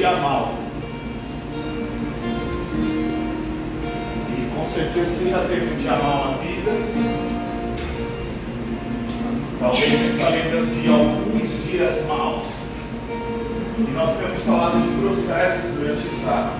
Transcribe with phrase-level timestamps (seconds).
[0.00, 0.54] dia mal
[4.30, 6.70] E com certeza você já teve um dia mal na vida.
[9.60, 12.46] Talvez você está lembrando de alguns dias maus.
[13.76, 16.50] E nós temos falado de processos durante essa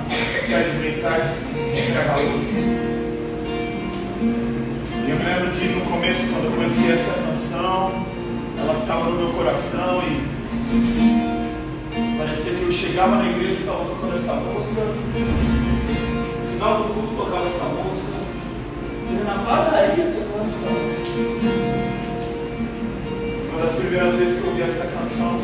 [0.47, 2.21] série de mensagens que se encerrou.
[5.09, 8.05] Eu me lembro de no começo, quando eu conheci essa canção,
[8.59, 11.40] ela ficava no meu coração e
[12.59, 14.81] que eu chegava na igreja e estava tocando essa música.
[14.83, 18.11] No final do culto tocava essa música.
[19.11, 21.01] E na padaria tocava essa música.
[23.53, 25.41] Uma das primeiras vezes que eu ouvi essa canção,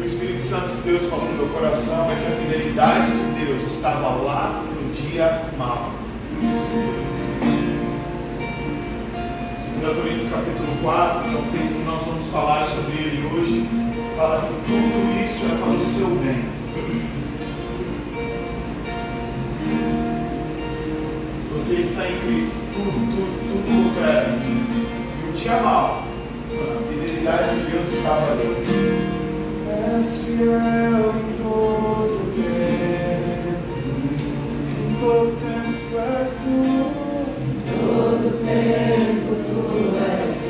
[0.00, 3.62] o Espírito Santo de Deus falou no meu coração é que a fidelidade de Deus
[3.70, 5.90] estava lá no dia mal.
[9.82, 13.66] 2 Coríntios capítulo 4, que é um texto que nós vamos falar sobre ele hoje,
[14.22, 16.44] fala que tudo isso é para o seu bem.
[21.38, 24.38] Se você está em Cristo, tudo, tudo, tudo coopera.
[24.44, 26.04] E o dia mal,
[26.52, 28.50] a fidelidade de Deus estava ali.
[29.66, 33.74] És fiel em todo tempo,
[34.78, 36.56] em todo tempo és tu,
[37.80, 39.60] todo tempo tu
[40.20, 40.41] és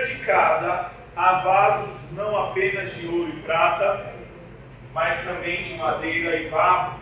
[0.00, 4.14] Grande casa há vasos não apenas de ouro e prata,
[4.94, 6.98] mas também de madeira e barro,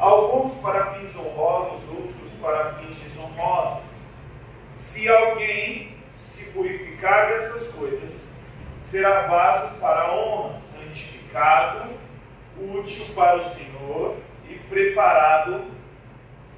[0.00, 3.84] alguns para fins honrosos, outros para fins desonrosos.
[4.74, 8.34] Se alguém se purificar dessas coisas,
[8.82, 11.88] será vaso para honra, santificado,
[12.58, 14.16] útil para o Senhor
[14.48, 15.66] e preparado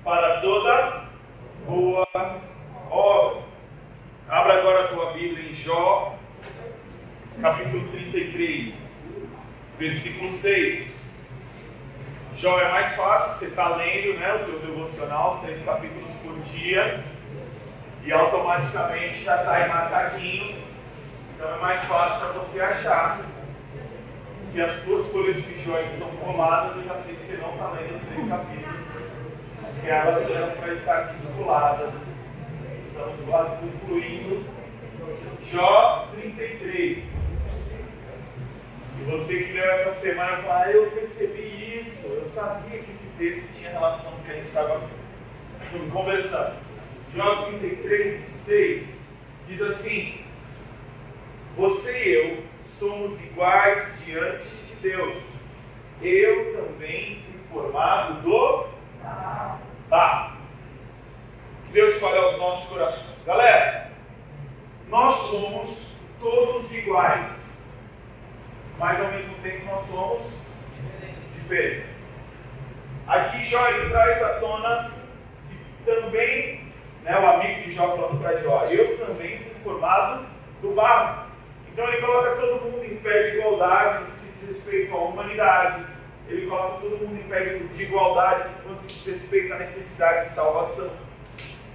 [0.02, 1.04] para toda
[1.66, 2.08] boa
[2.90, 3.43] obra.
[4.28, 6.16] Abra agora a tua Bíblia em Jó,
[7.42, 8.92] capítulo 33,
[9.78, 11.04] versículo 6.
[12.34, 16.40] Jó é mais fácil, você está lendo né, o teu devocional, os três capítulos por
[16.40, 17.04] dia,
[18.02, 20.56] e automaticamente já está aí marcadinho,
[21.34, 23.20] então é mais fácil para você achar.
[24.42, 27.68] Se as tuas folhas de Jó estão coladas, eu já sei que você não está
[27.72, 28.80] lendo os três capítulos,
[29.74, 32.13] porque elas eram para estar descoladas.
[32.94, 34.44] Estamos quase concluindo
[35.50, 37.24] Jó 33.
[39.00, 43.16] E você que leu essa semana fala, ah, eu percebi isso, eu sabia que esse
[43.18, 44.80] texto tinha relação com o que a gente estava
[45.92, 46.54] conversando.
[47.12, 49.00] Jó 33, 6
[49.48, 50.20] diz assim:
[51.56, 55.16] Você e eu somos iguais diante de Deus.
[56.00, 58.66] Eu também fui formado do
[59.88, 60.33] barro.
[61.74, 63.16] Deus fale aos nossos corações.
[63.26, 63.90] Galera,
[64.88, 67.64] nós somos todos iguais,
[68.78, 70.42] mas ao mesmo tempo nós somos
[71.34, 71.86] diferente.
[73.08, 73.58] Aqui Jó
[73.90, 74.92] traz à tona
[75.48, 76.60] que também,
[77.02, 80.24] né, o amigo de Jó falando para Jó, eu também fui formado
[80.62, 81.24] do barro.
[81.72, 84.98] Então ele coloca todo mundo em pé de igualdade no que se diz respeito à
[84.98, 85.84] humanidade.
[86.28, 90.26] Ele coloca todo mundo em pé de igualdade no que se diz respeito à necessidade
[90.26, 91.03] de salvação.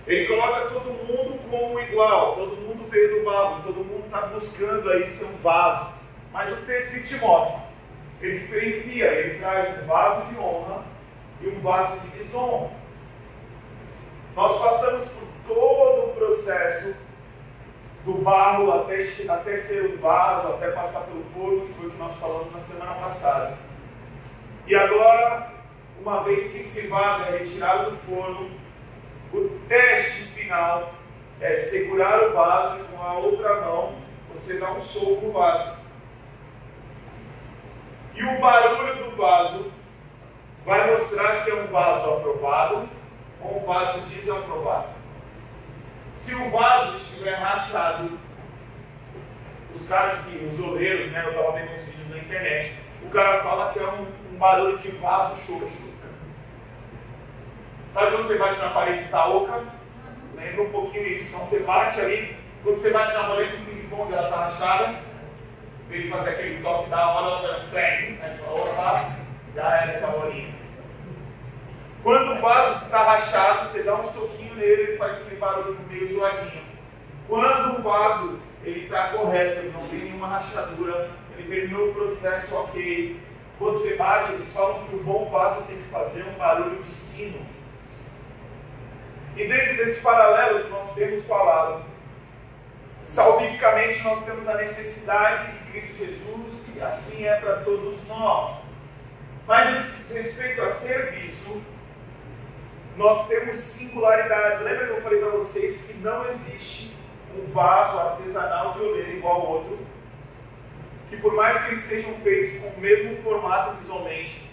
[0.10, 4.90] Ele coloca todo mundo como igual, todo mundo veio do barro, todo mundo está buscando
[4.90, 5.94] aí ser um vaso.
[6.34, 7.60] Mas o texto de Timóteo,
[8.20, 10.84] ele diferencia, ele traz um vaso de honra
[11.42, 12.72] e um vaso de desonra.
[14.36, 17.04] Nós passamos por todo o processo
[18.04, 21.98] do barro até, até ser um vaso, até passar pelo forno, que foi o que
[22.00, 23.60] nós falamos na semana passada.
[24.66, 25.52] E agora,
[26.02, 28.50] uma vez que esse vaso é retirado do forno,
[29.34, 30.94] o teste final
[31.40, 33.94] é segurar o vaso e com a outra mão
[34.34, 35.78] você dá um soco no vaso.
[38.16, 39.72] E o barulho do vaso
[40.66, 42.90] vai mostrar se é um vaso aprovado
[43.42, 44.90] ou um vaso desaprovado.
[46.14, 48.20] Se o vaso estiver rachado,
[49.74, 52.74] os caras que, os oleiros, né, eu estava vendo uns vídeos na internet,
[53.04, 55.89] o cara fala que é um, um barulho de vaso xoxo.
[57.94, 59.64] Sabe quando você bate na parede de oca?
[60.36, 61.30] Lembra um pouquinho isso.
[61.30, 64.96] Então você bate ali, quando você bate na parede do ping-pong, ela está rachada,
[65.90, 68.40] ele fazer aquele toque da hora, ela vai play, né?
[68.48, 69.10] Opa,
[69.56, 70.54] já era essa bolinha.
[72.04, 76.12] Quando o vaso está rachado, você dá um soquinho nele, ele faz aquele barulho meio
[76.12, 76.64] zoadinho.
[77.28, 82.56] Quando o vaso ele está correto, ele não tem nenhuma rachadura, ele terminou o processo
[82.56, 83.20] ok,
[83.60, 87.40] você bate, eles falam que o bom vaso tem que fazer um barulho de sino.
[89.36, 91.84] E dentro desse paralelo que nós temos falado,
[93.04, 98.58] salvificamente nós temos a necessidade de Cristo Jesus e assim é para todos nós.
[99.48, 101.64] Mas no respeito a serviço,
[102.96, 104.62] nós temos singularidades.
[104.62, 106.98] Lembra que eu falei para vocês que não existe
[107.36, 109.80] um vaso artesanal de oleiro igual ao outro?
[111.10, 114.50] Que por mais que eles sejam feitos com o mesmo formato visualmente,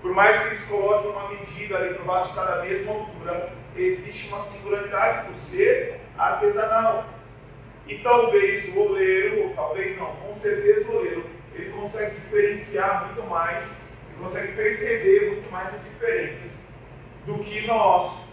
[0.00, 3.52] por mais que eles coloquem uma medida ali para o vaso estar da mesma altura,
[3.82, 7.06] existe uma singularidade por ser artesanal.
[7.86, 13.22] E talvez o oleiro, ou talvez não, com certeza o oleiro, ele consegue diferenciar muito
[13.28, 16.66] mais, ele consegue perceber muito mais as diferenças
[17.26, 18.28] do que nós.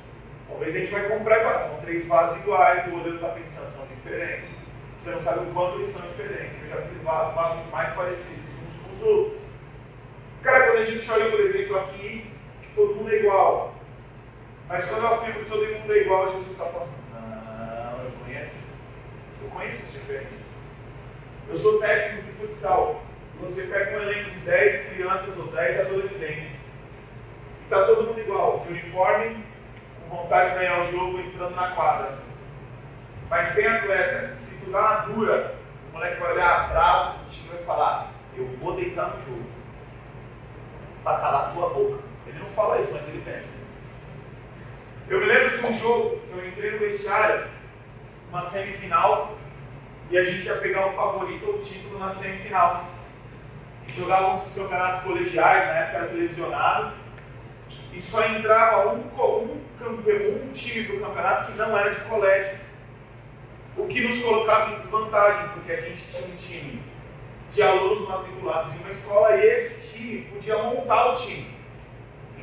[0.48, 3.72] Talvez a gente vai comprar e falar, são três vasos iguais, o oleiro está pensando,
[3.72, 4.52] são diferentes.
[4.98, 6.64] Você não sabe o quanto eles são diferentes.
[6.64, 9.42] Eu já fiz vasos mais parecidos uns com os outros.
[10.42, 12.32] Cara, quando a gente olha, por exemplo, aqui,
[12.75, 13.75] todo mundo é igual.
[14.67, 18.75] Mas quando eu afirmo que todo mundo é igual, Jesus está falando, não, eu conheço.
[19.41, 20.55] Eu conheço as diferenças.
[21.48, 23.01] Eu sou técnico de futsal.
[23.41, 26.65] Você pega um elenco de 10 crianças ou 10 adolescentes.
[27.63, 29.43] Está todo mundo igual, de uniforme,
[30.10, 32.17] com vontade de ganhar o jogo, entrando na quadra.
[33.29, 35.55] Mas tem atleta que se tu dá uma dura,
[35.89, 39.45] o moleque vai olhar bravo, o time vai falar, eu vou deitar no jogo.
[41.03, 42.03] Para calar a tua boca.
[42.25, 43.65] Ele não fala isso, mas ele pensa.
[45.08, 47.46] Eu me lembro de um jogo que eu entrei no vestiário,
[48.32, 49.38] uma semifinal,
[50.10, 52.84] e a gente ia pegar o favorito ou o título na semifinal.
[53.84, 56.94] A gente jogava uns campeonatos colegiais, na época era televisionado,
[57.94, 62.58] e só entrava um, um, um time do campeonato que não era de colégio.
[63.78, 66.82] O que nos colocava em desvantagem, porque a gente tinha um time
[67.52, 71.55] de alunos matriculados em uma escola e esse time podia montar o time.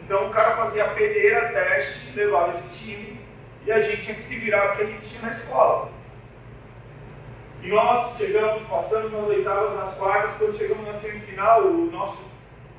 [0.05, 3.21] Então o cara fazia peneira, teste, levava esse time
[3.65, 5.91] e a gente tinha que se virar porque a gente tinha na escola.
[7.63, 12.33] E nós chegamos, passamos nas oitavas, nas quartas, quando chegamos na semifinal, o nosso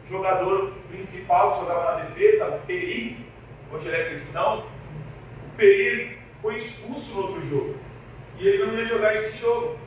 [0.09, 3.25] jogador principal que jogava na defesa, o Peri,
[3.71, 7.77] hoje ele é cristão, o Peri foi expulso no outro jogo.
[8.37, 9.79] E ele não ia jogar esse jogo.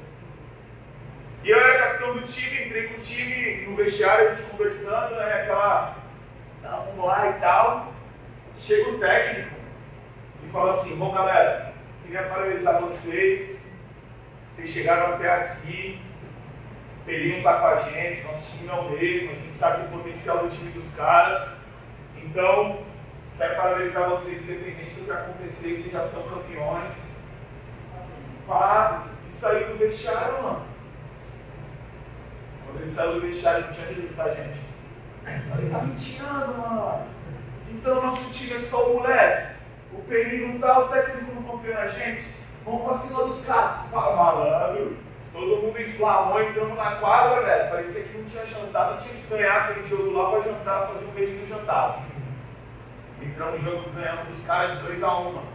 [1.45, 5.15] E eu era capitão do time, entrei com o time no vestiário, a gente conversando,
[5.17, 6.06] né, aquela
[6.67, 7.93] tá, vamos lá e tal.
[8.59, 9.57] Chega o técnico
[10.45, 13.75] e fala assim: Bom, galera, queria parabenizar vocês.
[14.51, 16.01] Vocês chegaram até aqui.
[17.05, 20.39] Pelinho está com a gente, nosso time é o mesmo, a gente sabe o potencial
[20.39, 21.59] do time dos caras.
[22.17, 22.81] Então,
[23.39, 27.11] quero parabenizar vocês, independente do que acontecer, vocês já são campeões.
[28.49, 30.67] Pá, e saiu do vestiário, mano.
[32.65, 34.66] Quando ele saiu do vestiário, não tinha Jesus, tá, gente?
[35.49, 37.07] Falei, tá mentindo, mano.
[37.71, 39.57] Então nosso time é só o moleque.
[39.93, 42.45] O perigo não dá, o técnico não confia na gente.
[42.65, 43.91] Vamos pra cima dos caras.
[43.93, 44.97] Malandro.
[45.33, 47.71] Todo mundo inflamou, entramos na quadra, velho.
[47.71, 51.11] Parecia que não tinha jantado, tinha que ganhar aquele jogo lá para jantar, fazer um
[51.11, 52.01] beijo no jantar.
[53.21, 55.49] Entramos no jogo ganhamos dos caras de 2x1, um, mano.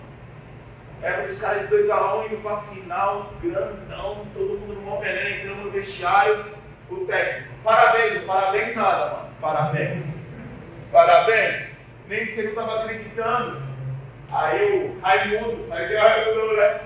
[1.02, 5.30] Era dos caras de 2x1 um, indo pra final, grandão, todo mundo no mó veneno,
[5.30, 6.46] entramos no vestiário,
[6.90, 7.50] o técnico.
[7.64, 9.31] Parabéns, parabéns nada, mano.
[9.42, 10.20] Parabéns.
[10.92, 11.82] Parabéns.
[12.08, 13.60] Nem que você não estava acreditando.
[14.32, 16.82] Aí o Raimundo, que é o Raimundo, né?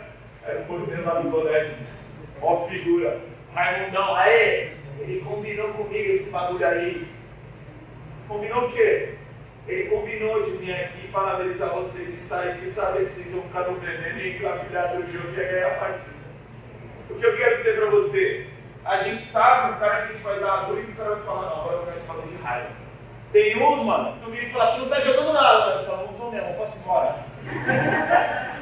[0.47, 1.73] Era o português lá do colégio.
[2.41, 3.19] Ó figura.
[3.53, 7.07] Raimundão, aí, ele combinou comigo esse bagulho aí.
[8.27, 9.15] Combinou o quê?
[9.67, 13.41] Ele combinou de vir aqui para analisar vocês e sair, porque saber que vocês vão
[13.43, 16.25] ficar no veneno e enclavilhado no jogo ia ganhar a partida.
[17.09, 18.47] O que eu quero dizer para você?
[18.85, 21.15] A gente sabe o cara que a gente vai dar a dor e o cara
[21.15, 22.69] vai falar, não, agora eu quero esse bagulho de raiva.
[23.33, 25.71] Tem uns, mano, tu vira e fala, tu não tá jogando nada.
[25.71, 27.15] Eu falo, não tô mesmo, posso ir embora.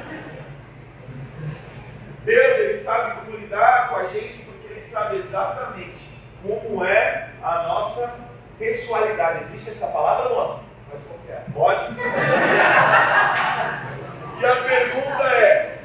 [2.24, 7.64] Deus, ele sabe como lidar com a gente, porque ele sabe exatamente como é a
[7.64, 8.20] nossa
[8.58, 9.42] pessoalidade.
[9.42, 10.58] Existe essa palavra, Luan?
[10.90, 11.44] Pode confiar.
[11.52, 11.84] Pode?
[14.40, 15.80] e a pergunta é: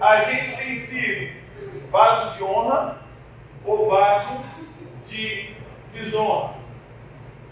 [0.00, 1.36] a gente tem sido
[1.90, 2.97] vaso de honra
[3.68, 4.42] ou vaso
[5.04, 5.50] de
[5.92, 6.54] desonra?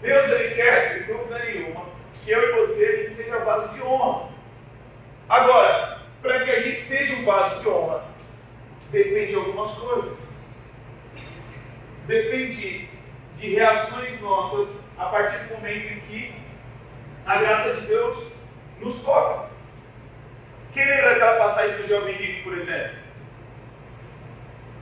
[0.01, 3.81] Deus ele quer, sem dúvida nenhuma, que eu e você a gente seja vaso de
[3.81, 4.29] honra.
[5.29, 8.03] Agora, para que a gente seja um vaso de honra,
[8.91, 10.17] depende de algumas coisas.
[12.07, 12.89] Depende
[13.37, 16.35] de reações nossas a partir do momento em que
[17.25, 18.31] a graça de Deus
[18.79, 19.49] nos toca.
[20.73, 23.06] Quem lembra daquela passagem do jovem rico, por exemplo?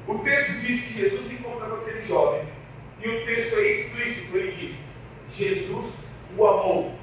[0.08, 2.44] O texto diz que Jesus encontra com aquele jovem.
[3.02, 5.00] E o texto é explícito, ele diz:
[5.34, 6.94] Jesus o amou.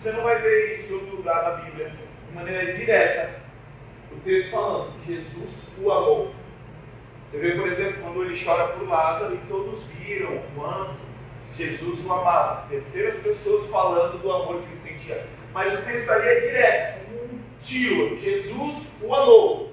[0.00, 1.92] Você não vai ver isso em outro lugar na Bíblia,
[2.28, 3.40] de maneira direta.
[4.12, 6.34] O texto falando, Jesus o amou.
[7.30, 10.96] Você vê, por exemplo, quando ele chora por Lázaro e todos viram quanto
[11.54, 12.66] Jesus o amava.
[12.68, 15.26] Terceiras pessoas falando do amor que ele sentia.
[15.52, 18.20] Mas o texto ali é direto, um tio.
[18.20, 19.65] Jesus o amou.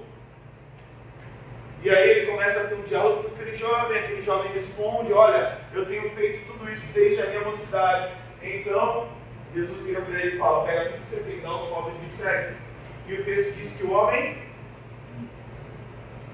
[1.84, 5.58] E aí ele começa a ter um diálogo com aquele jovem, aquele jovem responde, olha,
[5.74, 8.10] eu tenho feito tudo isso desde a minha mocidade.
[8.42, 9.10] Então,
[9.54, 12.10] Jesus vira para ele e fala, pega tudo que você tem, dá os pobres me
[12.10, 12.56] seguem.
[13.06, 14.38] E o texto diz que o homem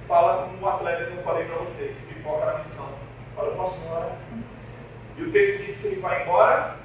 [0.08, 3.00] fala com o atleta que eu falei para vocês, que pipoca na missão.
[3.36, 4.18] Fala, eu posso ir embora?
[5.18, 6.75] E o texto diz que ele vai embora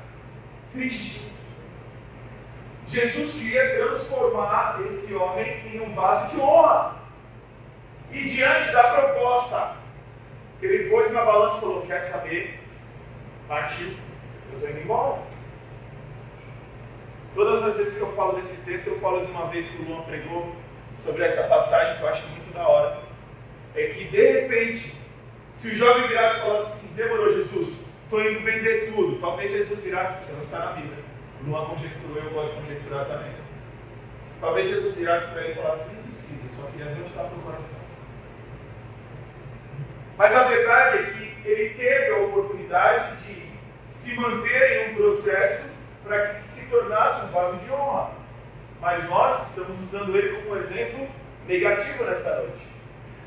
[0.73, 1.35] triste.
[2.87, 6.94] Jesus queria transformar esse homem em um vaso de honra.
[8.15, 9.77] E diante da proposta,
[10.63, 12.61] ele pôs na balança e falou: Quer saber?
[13.49, 13.89] Partiu,
[14.53, 15.23] eu estou indo embora.
[17.35, 19.87] Todas as vezes que eu falo desse texto, eu falo de uma vez que o
[19.87, 20.55] Luan pregou
[20.97, 23.03] sobre essa passagem que eu acho muito da hora.
[23.75, 25.01] É que de repente,
[25.57, 29.21] se o jovem virasse e falasse assim: Demorou, Jesus, estou indo vender tudo.
[29.21, 31.03] Talvez Jesus virasse, isso não está na Bíblia.
[31.45, 33.33] Luan conjecturou, eu gosto de conjecturar também.
[34.41, 37.29] Talvez Jesus virasse para ele e falasse: Nem precisa, só queria ver onde está o
[37.29, 37.94] teu coração.
[40.17, 43.53] Mas a verdade é que ele teve a oportunidade de
[43.89, 45.73] se manter em um processo
[46.05, 48.11] para que se tornasse um vaso de honra.
[48.81, 51.09] Mas nós estamos usando ele como um exemplo
[51.47, 52.69] negativo nessa noite.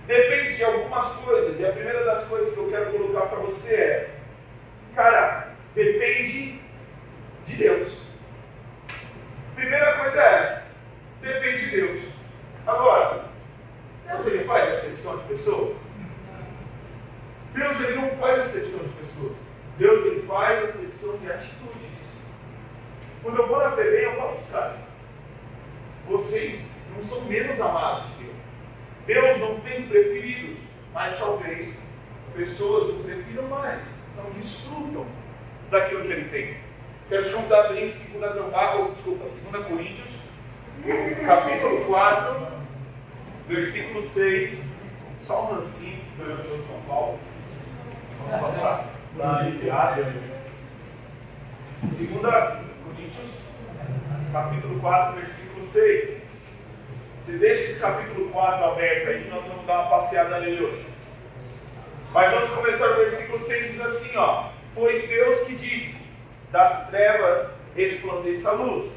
[0.06, 3.76] Depende de algumas coisas, e a primeira das coisas que eu quero colocar para você
[3.76, 4.10] é:
[4.96, 6.62] cara, depende
[7.44, 8.08] de Deus.
[9.56, 10.76] Primeira coisa é essa:
[11.22, 12.02] depende de Deus.
[12.66, 13.26] Agora,
[14.06, 15.77] Deus ele faz exceção de pessoas?
[18.28, 19.38] Não faz exceção de pessoas.
[19.78, 21.88] Deus ele faz exceção de atitudes.
[23.24, 24.76] Quando eu vou na FEBEM, eu falo para os caras:
[26.08, 28.34] vocês não são menos amados que eu.
[29.06, 30.58] Deus não tem preferidos,
[30.94, 31.84] mas talvez
[32.36, 33.82] pessoas o prefiram mais.
[34.12, 35.06] Então desfrutam
[35.72, 36.58] daquilo que ele tem.
[37.08, 38.22] Quero te contar bem 2
[38.80, 40.32] ou desculpa, 2 Coríntios,
[41.26, 42.48] capítulo 4,
[43.48, 44.78] versículo 6.
[45.18, 47.18] Só um lancinho do São Paulo.
[48.30, 48.52] Só
[49.18, 49.98] para aliviar.
[51.84, 53.46] 2 Coríntios,
[54.34, 56.18] capítulo 4, versículo 6.
[57.24, 60.88] Você deixa esse capítulo 4 aberto aí, nós vamos dar uma passeada nele hoje.
[62.14, 64.50] Mas vamos começar o versículo 6, diz assim, ó.
[64.74, 66.06] Pois Deus que disse,
[66.52, 68.92] das trevas resplandeça a luz.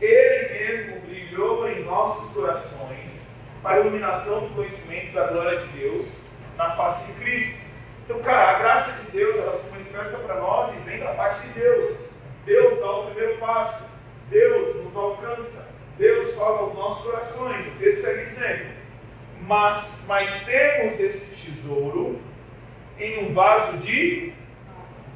[0.00, 3.30] Ele mesmo brilhou em nossos corações
[3.62, 6.22] para a iluminação do conhecimento da glória de Deus
[6.56, 7.73] na face de Cristo.
[8.04, 11.48] Então, cara, a graça de Deus, ela se manifesta para nós e vem da parte
[11.48, 11.96] de Deus.
[12.44, 13.92] Deus dá o primeiro passo.
[14.28, 15.74] Deus nos alcança.
[15.96, 17.66] Deus fala aos nossos corações.
[17.78, 18.74] Texto segue dizendo:
[19.42, 22.20] Mas, mas temos esse tesouro
[22.98, 24.32] em um vaso de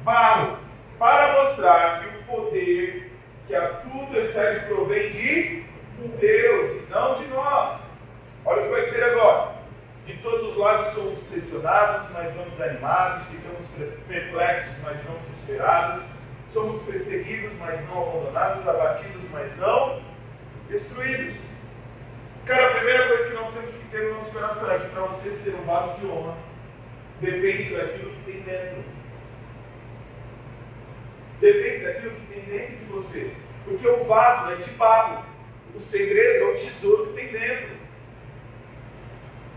[0.03, 0.57] barro,
[0.97, 3.11] para mostrar que o poder
[3.47, 5.63] que a tudo excede provém de
[6.19, 7.81] Deus e não de nós.
[8.45, 9.58] Olha o que vai dizer agora.
[10.09, 13.67] De todos os lados somos pressionados, mas não desanimados, ficamos
[14.07, 16.03] perplexos, mas não desesperados,
[16.51, 20.01] somos perseguidos, mas não abandonados, abatidos, mas não
[20.67, 21.35] destruídos.
[22.43, 25.01] Cara, a primeira coisa que nós temos que ter no nosso coração é que para
[25.03, 26.37] você ser um vaso de honra,
[27.21, 28.83] depende daquilo que tem dentro.
[31.39, 33.33] Depende daquilo que tem dentro de você.
[33.63, 35.23] Porque o vaso é de barro.
[35.75, 37.78] O segredo é o tesouro que tem dentro.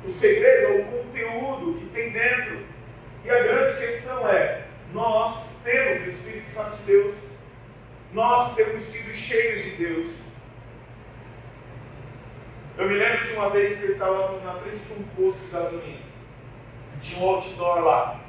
[0.04, 2.60] O segredo é o conteúdo que tem dentro.
[3.24, 7.14] E a grande questão é: nós temos o Espírito Santo de Deus.
[8.12, 10.08] Nós temos sido cheios de Deus.
[12.76, 15.50] Eu me lembro de uma vez que ele estava na frente de um posto de
[15.50, 16.02] gasolina.
[17.00, 18.20] Tinha um outdoor lá.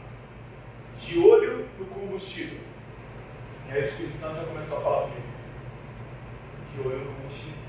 [0.95, 2.59] De olho no combustível.
[3.67, 5.27] E aí o Espírito Santo já começou a falar comigo.
[6.71, 7.62] De olho no combustível.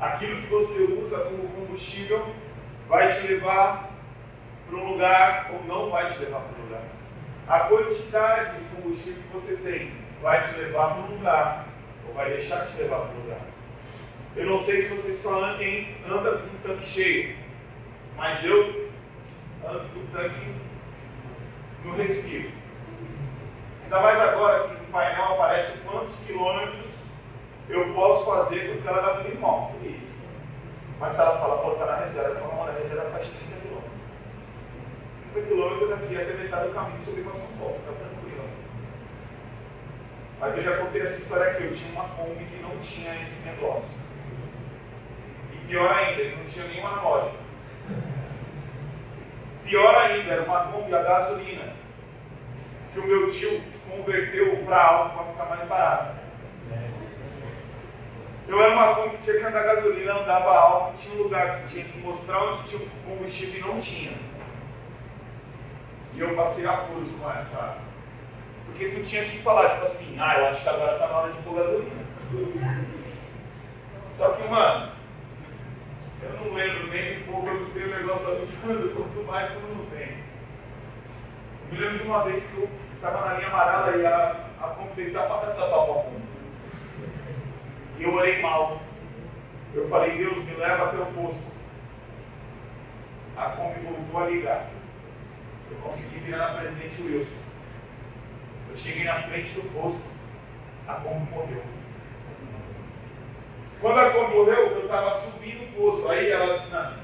[0.00, 2.24] Aquilo que você usa como combustível
[2.88, 3.90] vai te levar
[4.68, 6.82] para um lugar ou não vai te levar para um lugar.
[7.48, 11.66] A quantidade de combustível que você tem vai te levar para um lugar
[12.06, 13.40] ou vai deixar de te levar para um lugar.
[14.36, 15.64] Eu não sei se você só anda,
[16.08, 17.36] anda com um tanque cheio,
[18.16, 18.90] mas eu
[19.64, 20.54] ando com o tanque
[21.84, 22.52] no respiro.
[23.82, 27.07] Ainda mais agora que no painel aparece quantos quilômetros
[27.68, 29.72] eu posso fazer com aquela gasolina irmão.
[29.82, 30.30] Isso.
[30.98, 33.98] Mas se ela fala, pô, tá na reserva, eu falo, na reserva faz 30 quilômetros.
[35.32, 38.44] 30 quilômetros daqui até metade do caminho subir para São Paulo, fica tranquilo.
[40.40, 43.48] Mas eu já contei essa história aqui, eu tinha uma Kombi que não tinha esse
[43.50, 43.98] negócio.
[45.52, 47.32] E pior ainda, ele não tinha nenhuma loja.
[49.64, 51.74] Pior ainda, era uma Kombi a gasolina.
[52.92, 56.18] Que o meu tio converteu para álcool para ficar mais barato.
[58.48, 61.68] Eu era uma Kombi que tinha que andar gasolina, andava álcool, tinha um lugar que
[61.68, 64.12] tinha que mostrar onde tinha combustível e não tinha.
[66.14, 67.76] E eu passei apuros com essa.
[68.64, 71.32] Porque tu tinha que falar, tipo assim, ah, eu acho que agora está na hora
[71.32, 72.08] de pôr gasolina.
[74.10, 74.92] Só que, mano,
[76.22, 79.84] eu não lembro nem um pouco quando tem o negócio avisando, quanto mais quando não
[79.86, 80.08] tem.
[81.70, 84.68] Eu me lembro de uma vez que eu estava na linha amarela e a, a
[84.68, 86.27] Kombi fez da patata para Kombi.
[87.98, 88.80] E eu orei mal.
[89.74, 91.52] Eu falei, Deus, me leva até o posto.
[93.36, 94.66] A Kombi voltou a ligar.
[95.70, 97.42] Eu consegui virar na presidente Wilson.
[98.70, 100.08] Eu cheguei na frente do posto.
[100.86, 101.62] A Kombi morreu.
[103.80, 106.08] Quando a Kombi morreu, eu estava subindo o posto.
[106.08, 106.98] Aí ela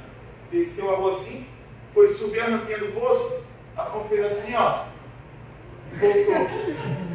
[0.51, 1.49] desceu a rua assim,
[1.93, 3.45] foi subir a rampinha do posto.
[3.77, 4.85] A Kombi fez assim, ó.
[5.93, 7.14] E voltou.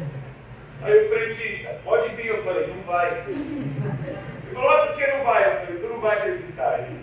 [0.82, 3.22] Aí o frentista, pode vir, eu falei, não vai.
[3.26, 5.44] Ele falou, por que não vai?
[5.44, 6.78] Eu falei, tu não vai acreditar.
[6.80, 7.00] Ele,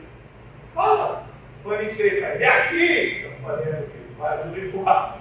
[0.74, 1.24] fala,
[1.64, 3.24] pane seca, ele é aqui.
[3.24, 3.84] Eu falei, é,
[4.18, 5.18] vai, não empurrar.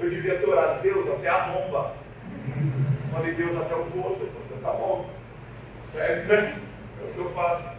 [0.00, 1.94] Eu devia ter orado, Deus, até a bomba.
[2.46, 4.22] Eu falei, Deus, até o posto.
[4.22, 5.10] Ele falou, tá bom.
[5.84, 6.58] Certo, né?
[7.00, 7.76] É o que eu faço.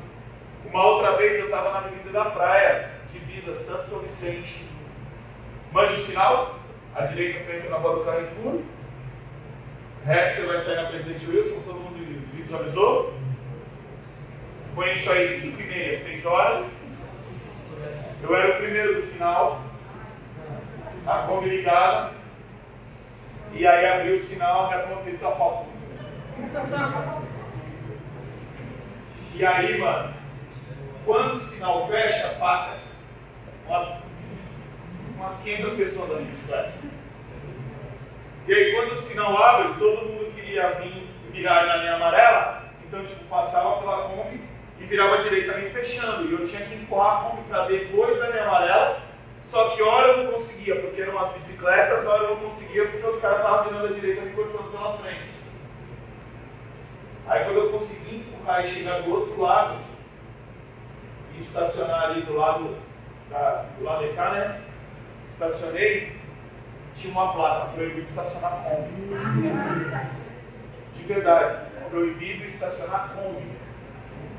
[0.66, 4.66] Uma outra vez eu estava na Avenida da Praia, divisa Santo São Vicente.
[5.72, 6.60] Mande o sinal,
[6.96, 8.62] à direita frente na rua do Carrefour.
[10.06, 12.00] Reto, você vai sair na Presidente Wilson, todo mundo
[12.34, 13.14] visualizou?
[14.74, 16.74] Põe isso aí 5 e meia, 6 horas.
[18.24, 19.62] Eu era o primeiro do sinal,
[21.06, 22.12] a Kombi ligada,
[23.54, 25.68] e aí abriu o sinal, a minha Kombi fez a pau.
[29.36, 30.14] E aí, mano,
[31.06, 32.82] quando o sinal fecha, passa
[33.68, 34.02] uma,
[35.16, 36.74] umas 500 pessoas na bicicleta.
[38.50, 43.06] E aí quando o sinal abre, todo mundo queria vir virar na linha amarela, então
[43.06, 44.42] tipo, passava pela Kombi
[44.80, 46.28] e virava à direita me fechando.
[46.28, 49.04] E eu tinha que empurrar a Kombi para depois da linha amarela,
[49.44, 53.06] só que hora eu não conseguia, porque eram umas bicicletas, hora eu não conseguia porque
[53.06, 55.30] os caras estavam virando à direita me cortando pela frente.
[57.28, 59.80] Aí quando eu consegui empurrar e chegar do outro lado
[61.38, 62.76] e estacionar ali do lado,
[63.30, 64.62] da, do lado de cá, né?
[65.32, 66.19] Estacionei,
[67.00, 68.92] tinha uma placa proibido estacionar Kombi.
[70.94, 73.48] De verdade, proibido estacionar Kombi.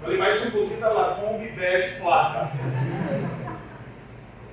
[0.02, 2.50] Falei, mais um pouquinho, tá lá, Kombi bege placa.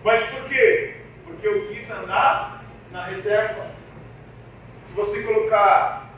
[0.03, 1.01] Mas por quê?
[1.25, 3.67] Porque eu quis andar na reserva.
[4.87, 6.09] Se você colocar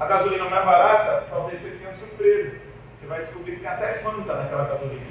[0.00, 2.76] a gasolina mais barata, talvez você tenha surpresas.
[2.94, 5.04] Você vai descobrir que tem até Fanta naquela gasolina.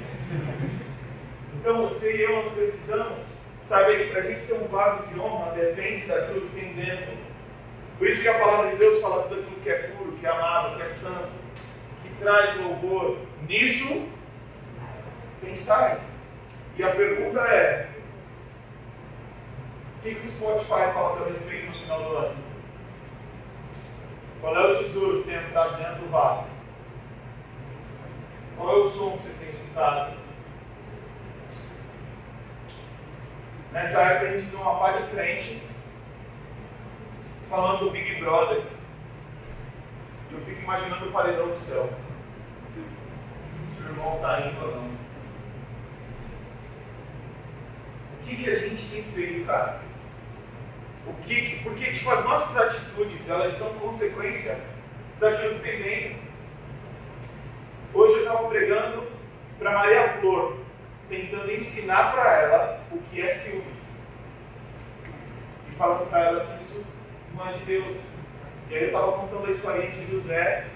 [1.54, 5.18] Então você e eu, nós precisamos saber que para a gente ser um vaso de
[5.18, 7.16] honra depende daquilo que tem dentro.
[7.98, 10.30] Por isso que a palavra de Deus fala tudo aquilo que é puro, que é
[10.30, 11.30] amável, que é santo,
[12.02, 13.18] que traz louvor.
[13.48, 14.08] Nisso,
[15.40, 16.00] pensai.
[16.76, 17.88] E a pergunta é:
[19.98, 22.36] o que, que o Spotify fala a respeito no final do ano?
[24.40, 26.44] Qual é o tesouro que tem entrado dentro do vaso?
[28.56, 30.25] Qual é o som que você tem escutado?
[33.76, 35.62] Nessa época a gente tem uma parte de crente
[37.50, 38.62] falando do Big Brother.
[40.32, 41.92] Eu fico imaginando o paredão do céu.
[43.76, 44.86] Se o irmão está indo ou não.
[48.14, 49.82] O que, que a gente tem feito, cara?
[51.06, 54.58] O que, porque tipo, as nossas atitudes elas são consequência
[55.20, 56.18] daquilo que tem dentro.
[57.92, 59.06] Hoje eu estava pregando
[59.58, 60.56] para Maria Flor,
[61.10, 63.96] tentando ensinar para ela o que é ciúmes.
[65.68, 66.86] E falando para ela que isso
[67.34, 67.96] não é de Deus.
[68.68, 70.66] E aí eu estava contando a historinha de José,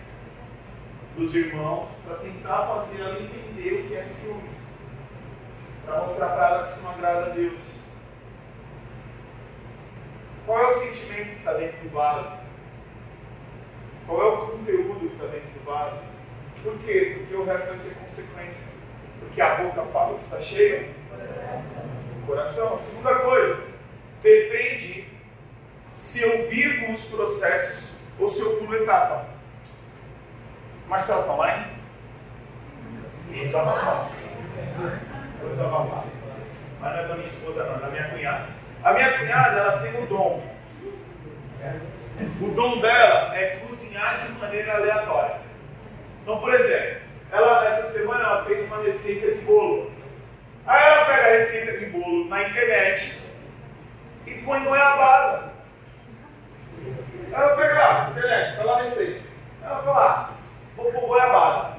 [1.16, 4.50] dos irmãos, para tentar fazer ela entender o que é ciúmes.
[5.84, 7.58] Para mostrar para ela que isso não agrada a Deus.
[10.46, 12.40] Qual é o sentimento que está dentro do vaso?
[14.06, 16.00] Qual é o conteúdo que está dentro do vaso?
[16.62, 17.16] Por quê?
[17.18, 18.72] Porque o resto vai ser consequência.
[19.20, 20.99] Porque a boca fala que está cheio?
[22.22, 22.74] O coração.
[22.74, 23.58] A segunda coisa,
[24.22, 25.08] depende
[25.94, 29.26] se eu vivo os processos ou se eu pulo etapa.
[30.88, 31.66] Marcelo, está online?
[33.28, 34.10] Vou desabafar.
[35.40, 36.04] Vou desabafar.
[36.80, 38.46] Mas não é da minha esposa, não, é da minha cunhada.
[38.82, 40.42] A minha cunhada, ela tem um dom.
[42.40, 45.36] O dom dela é cozinhar de maneira aleatória.
[46.22, 49.90] Então, por exemplo, ela, essa semana ela fez uma receita de bolo.
[50.66, 53.22] Aí ela pega a receita de bolo na internet
[54.26, 55.52] e põe goiabada.
[57.32, 59.20] Ela pega lá, na internet, fala a receita.
[59.62, 60.30] Ela fala, ah,
[60.76, 61.76] vou pôr goiabada.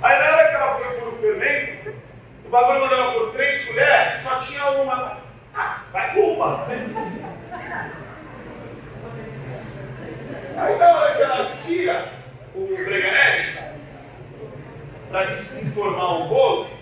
[0.00, 1.94] Aí na hora que ela foi por o fermento,
[2.44, 5.18] o bagulho mandou por três colheres, só tinha uma.
[5.54, 6.66] Ah, vai com uma.
[10.56, 12.12] Aí na hora que ela tira
[12.54, 13.58] o breganete
[15.10, 16.77] para desinformar o bolo,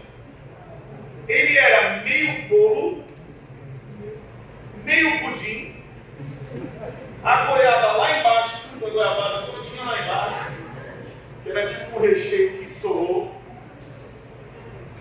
[1.29, 3.05] ele era meio bolo,
[4.85, 5.75] meio pudim,
[7.25, 10.53] a goiaba lá embaixo, a goiabada todinha lá embaixo,
[11.45, 13.35] era tipo um recheio que solou.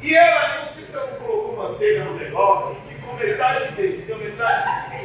[0.01, 4.97] E ela, não sei se ela colocou manteiga no negócio, ficou metade desceu, metade,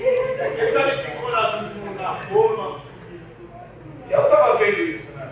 [0.57, 1.63] metade ficou na,
[1.99, 2.81] na forma.
[4.11, 5.31] Eu estava vendo isso, né?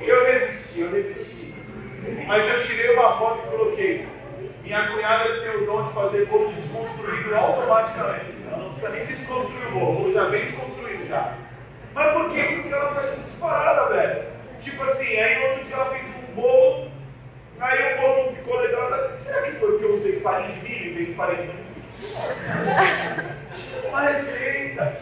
[0.00, 1.54] Eu resisti, eu resisti.
[2.26, 4.17] Mas eu tirei uma foto e coloquei.
[4.68, 8.36] Minha cunhada tem o dom de fazer bolo desconstruído automaticamente.
[8.46, 11.38] Ela não precisa nem desconstruir o bolo, o bolo já vem desconstruído já.
[11.94, 12.42] Mas por quê?
[12.56, 14.24] Porque ela faz essas paradas, velho.
[14.60, 16.90] Tipo assim, aí no outro dia ela fez um bolo,
[17.58, 18.90] aí o bolo não ficou legal.
[19.16, 21.58] Será que foi porque eu usei farinha de milho em vez de farinha de milho?
[23.88, 24.94] Uma receita,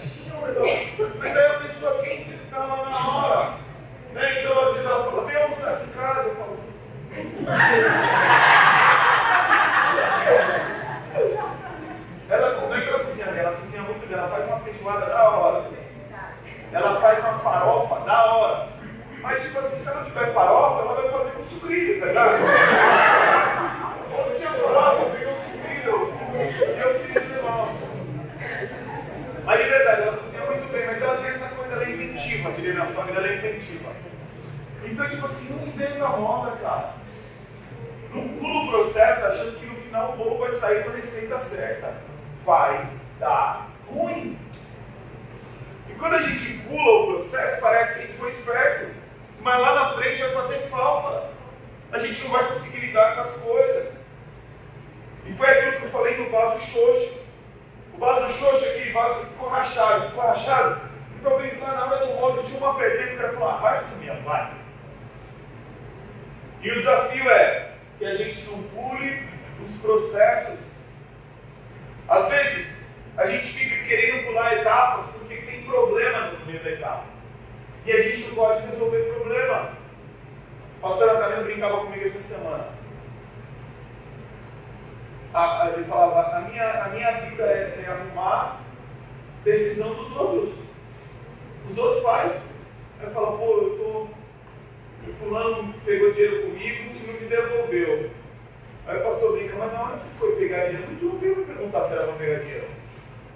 [100.64, 102.66] dinheiro, tu não veio me perguntar se ela não pegar dinheiro.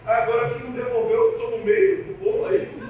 [0.06, 2.80] Agora que não devolveu, eu estou no meio do bolo aí.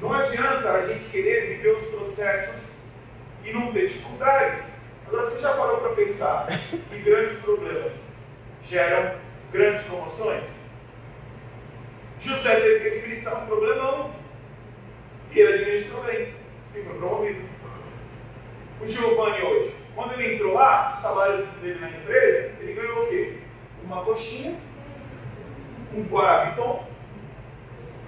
[0.00, 2.76] Não adianta a gente querer viver os processos
[3.44, 4.78] e não ter dificuldades.
[5.06, 6.46] Agora você já parou para pensar
[6.88, 7.92] que grandes problemas
[8.62, 9.16] geram
[9.50, 10.58] grandes promoções?
[12.20, 14.10] José teve que administrar um problemão.
[15.30, 16.34] E ele administrou bem.
[16.74, 17.40] E foi promovido.
[18.80, 23.08] O Giovanni hoje, quando ele entrou lá, o salário dele na empresa, ele ganhou o
[23.08, 23.38] quê?
[23.84, 24.56] Uma coxinha,
[25.94, 26.86] um Guaraviton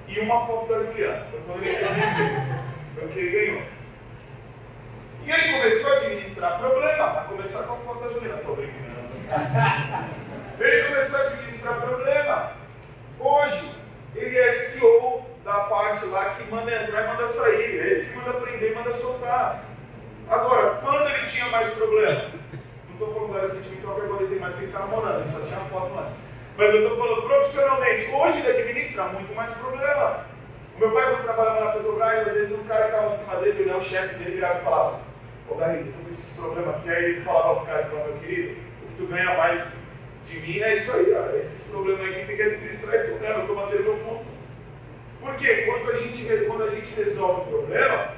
[0.09, 1.27] e uma foto da Juliana.
[1.31, 2.65] Foi quando ele entrou na empresa.
[2.95, 3.63] Foi o que ele ganhou.
[5.25, 8.39] E ele começou a administrar problema, a começar com a foto da Juliana.
[8.39, 8.91] Estou brincando.
[10.61, 12.53] Ele começou a administrar problema.
[13.19, 13.81] Hoje,
[14.15, 17.75] ele é CEO da parte lá que manda entrar e manda sair.
[17.75, 19.63] Ele que manda prender e manda soltar.
[20.29, 22.23] Agora, quando ele tinha mais problema?
[22.89, 25.23] Não estou falando da área sentimental que agora ele tem mais que ele está namorando,
[25.23, 26.41] ele só tinha foto antes.
[26.57, 28.11] Mas eu estou falando profissionalmente.
[28.11, 30.25] Hoje ele administra muito mais problema.
[30.77, 33.75] O meu pai, quando trabalhava na Petrobras, às vezes um cara estava acima dele, né,
[33.75, 35.01] o chefe dele virava e falava:
[35.49, 36.91] Ô Garrido, estou com esses problemas aqui.
[36.91, 39.91] Aí ele falava para o cara: falava, Meu querido, o que tu ganha mais
[40.25, 43.19] de mim é isso aí, ó, esses problemas aí que tem que administrar e tu
[43.19, 44.27] ganha, eu estou mantendo meu ponto.
[45.21, 48.09] Porque quando a gente, quando a gente resolve o problema,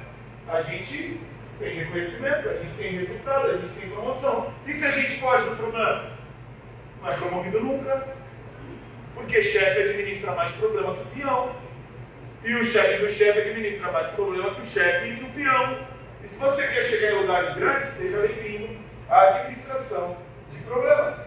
[0.47, 1.19] a gente
[1.59, 4.53] tem reconhecimento, a gente tem resultado, a gente tem promoção.
[4.65, 6.03] E se a gente foge do problema?
[7.01, 8.05] Não é promovido nunca.
[9.15, 11.55] Porque chefe administra mais problema que o peão.
[12.43, 15.87] E o chefe do chefe administra mais problema que o chefe e que o peão.
[16.21, 18.77] E se você quer chegar em lugares grandes, seja bem-vindo
[19.09, 20.17] à administração
[20.51, 21.17] de problemas.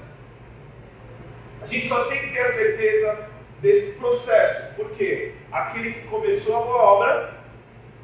[1.63, 3.29] A gente só tem que ter a certeza
[3.63, 4.75] desse processo.
[4.75, 7.35] Porque aquele que começou a boa obra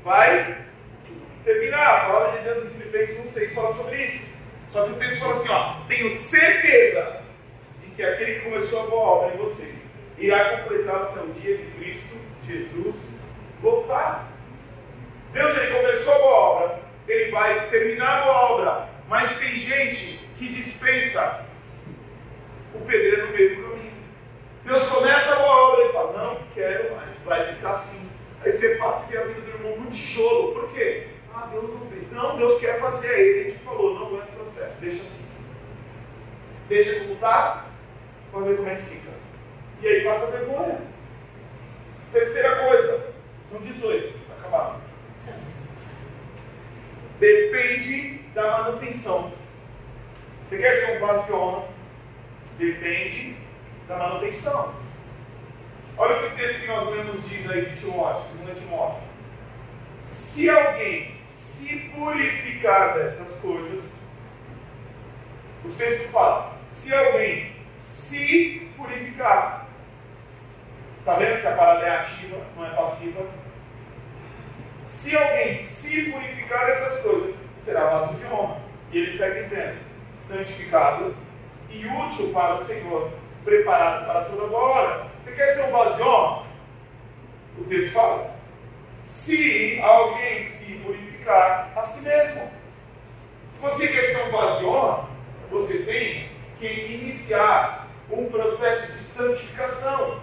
[0.03, 0.65] vai
[1.45, 1.87] terminar.
[1.87, 4.42] A palavra de Deus em Filipenses 1,6 fala sobre isso.
[4.73, 7.21] Só que o texto fala assim: ó, tenho certeza
[7.85, 11.59] de que aquele que começou a boa obra em vocês irá completá-la até o dia
[11.59, 13.17] de Cristo Jesus
[13.61, 14.33] voltar.
[15.33, 20.27] Deus ele começou a boa obra, ele vai terminar a boa obra, mas tem gente
[20.39, 21.47] que dispensa
[22.75, 23.93] o pedreiro no meio do caminho.
[24.65, 28.17] Deus começa a boa obra e fala: Não quero mais, vai ficar assim.
[28.43, 30.53] Aí você passa a vida do irmão no tijolo.
[30.55, 31.09] Por quê?
[31.35, 32.11] Ah, Deus não fez.
[32.11, 33.09] Não, Deus quer fazer.
[33.09, 35.29] É ele que falou: Não o processo, deixa assim.
[36.69, 37.67] Deixa como está,
[38.31, 39.11] para ver como é que fica.
[39.81, 40.81] E aí passa a vergonha.
[42.13, 43.13] Terceira coisa,
[43.49, 44.83] são 18, está acabado.
[47.19, 49.33] Depende da manutenção.
[50.49, 51.65] Você quer ser um vaso de honra?
[52.59, 53.37] Depende
[53.89, 54.75] da manutenção.
[55.97, 59.03] Olha o que o texto que nós lemos diz aí de Timóteo, 2 Timóteo.
[60.05, 64.02] Se alguém se purificar dessas coisas,
[65.65, 69.67] o texto fala, se alguém se purificar,
[70.99, 73.27] está vendo que a parada é ativa, não é passiva?
[74.87, 78.57] Se alguém se purificar dessas coisas, será vaso de honra.
[78.93, 79.79] E ele segue dizendo,
[80.15, 81.15] santificado
[81.71, 83.11] e útil para o Senhor,
[83.45, 85.07] preparado para toda boa hora.
[85.21, 86.43] Você quer ser um vaso de honra?
[87.59, 88.35] O texto fala.
[89.05, 92.51] Se alguém se purificar a si mesmo.
[93.51, 95.09] Se você quer ser um vaso de honra,
[95.53, 100.21] você tem que iniciar um processo de santificação.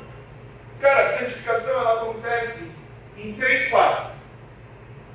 [0.82, 2.76] Cara, a santificação ela acontece
[3.18, 4.20] em três fases.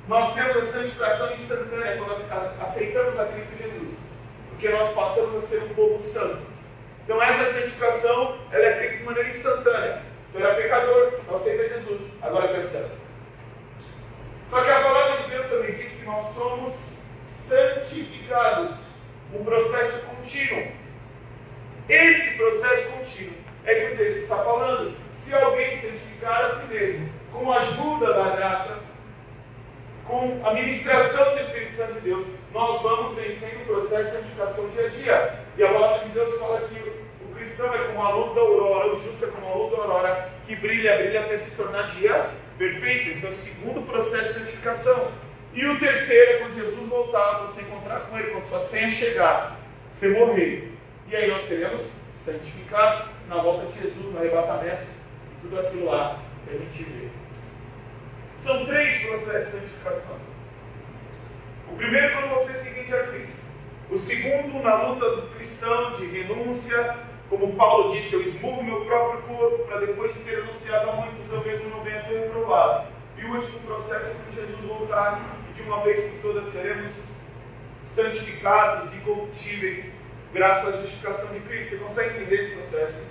[0.07, 3.95] Nós temos a santificação instantânea quando aceitamos a Cristo Jesus,
[4.49, 6.43] porque nós passamos a ser um povo santo.
[7.03, 10.01] Então essa santificação ela é feita de maneira instantânea.
[10.31, 12.91] Tu era pecador, não aceita Jesus, agora tu é santo.
[14.49, 18.71] Só que a palavra de Deus também diz que nós somos santificados,
[19.39, 20.67] um processo contínuo.
[21.87, 24.95] Esse processo contínuo é que o texto está falando.
[25.11, 28.83] Se alguém santificar a si mesmo, com a ajuda da graça,
[30.05, 34.69] com a ministração do Espírito Santo de Deus, nós vamos vencendo o processo de santificação
[34.69, 35.39] dia a dia.
[35.57, 36.79] E a palavra de Deus fala que
[37.23, 39.77] o cristão é como a luz da aurora, o justo é como a luz da
[39.77, 43.09] aurora, que brilha, brilha até se tornar dia perfeito.
[43.09, 45.11] Esse é o segundo processo de santificação.
[45.55, 48.89] E o terceiro é quando Jesus voltar, quando você encontrar com Ele, quando sua senha
[48.89, 49.57] chegar,
[49.91, 50.73] você morrer.
[51.07, 51.81] E aí nós seremos
[52.13, 57.07] santificados na volta de Jesus, no arrebatamento, e tudo aquilo lá que a gente vê.
[58.35, 60.17] São três processos de santificação.
[61.71, 63.45] O primeiro, quando você se rende a Cristo.
[63.89, 66.97] O segundo, na luta do cristão de renúncia,
[67.29, 71.31] como Paulo disse, eu esmurro meu próprio corpo para depois de ter anunciado a muitos
[71.31, 72.87] eu mesmo não venha ser reprovado.
[73.17, 75.21] E o último processo é quando Jesus voltar
[75.55, 77.15] de uma vez por todas seremos
[77.81, 79.93] santificados e corruptíveis
[80.33, 81.77] graças à justificação de Cristo.
[81.77, 83.03] Você consegue entender esse processo?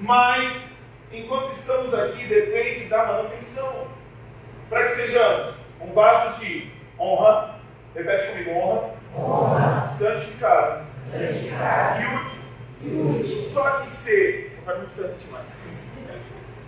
[0.00, 0.82] Mas,
[1.12, 3.88] enquanto estamos aqui, depende da manutenção.
[4.68, 7.58] Para que sejamos um vaso de honra,
[7.94, 12.40] repete comigo, honra, honra, santificado, santificado e útil.
[12.82, 13.26] e útil.
[13.26, 15.48] Só que ser, você faz muito santo demais.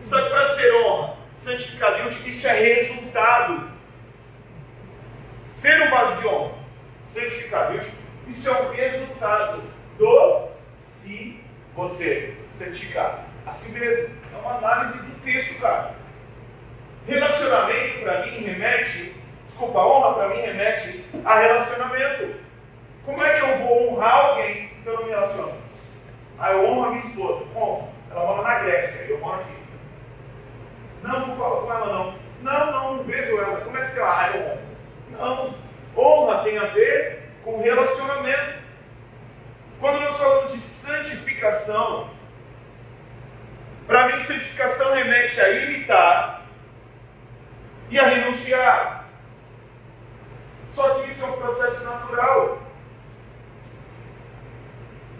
[0.03, 3.72] Só que para ser honra, santificado e útil, isso é resultado.
[5.55, 6.53] Ser um vaso de honra,
[7.07, 7.75] santificado
[8.27, 9.63] isso é um resultado
[9.99, 10.49] do
[10.81, 11.41] se
[11.75, 13.19] você santificado.
[13.47, 15.95] Assim mesmo, é uma análise do texto, cara.
[17.07, 22.35] Relacionamento para mim remete, desculpa, honra para mim remete a relacionamento.
[23.05, 25.55] Como é que eu vou honrar alguém que eu não me relaciono?
[26.39, 27.45] Ah, eu honro a minha esposa.
[27.55, 27.89] Honro.
[28.11, 29.53] Ela mora na Grécia, eu moro aqui.
[31.03, 32.15] Não, não falo com ela não.
[32.43, 33.61] Não, não, não vejo ela.
[33.61, 34.62] Como é que você ah, eu honro?
[35.13, 35.55] Não.
[35.97, 38.63] Honra tem a ver com relacionamento.
[39.81, 42.09] Quando nós falamos de santificação,
[43.87, 46.43] para mim santificação remete a imitar
[47.91, 49.07] e a renunciar.
[50.73, 52.63] Só que isso é um processo natural.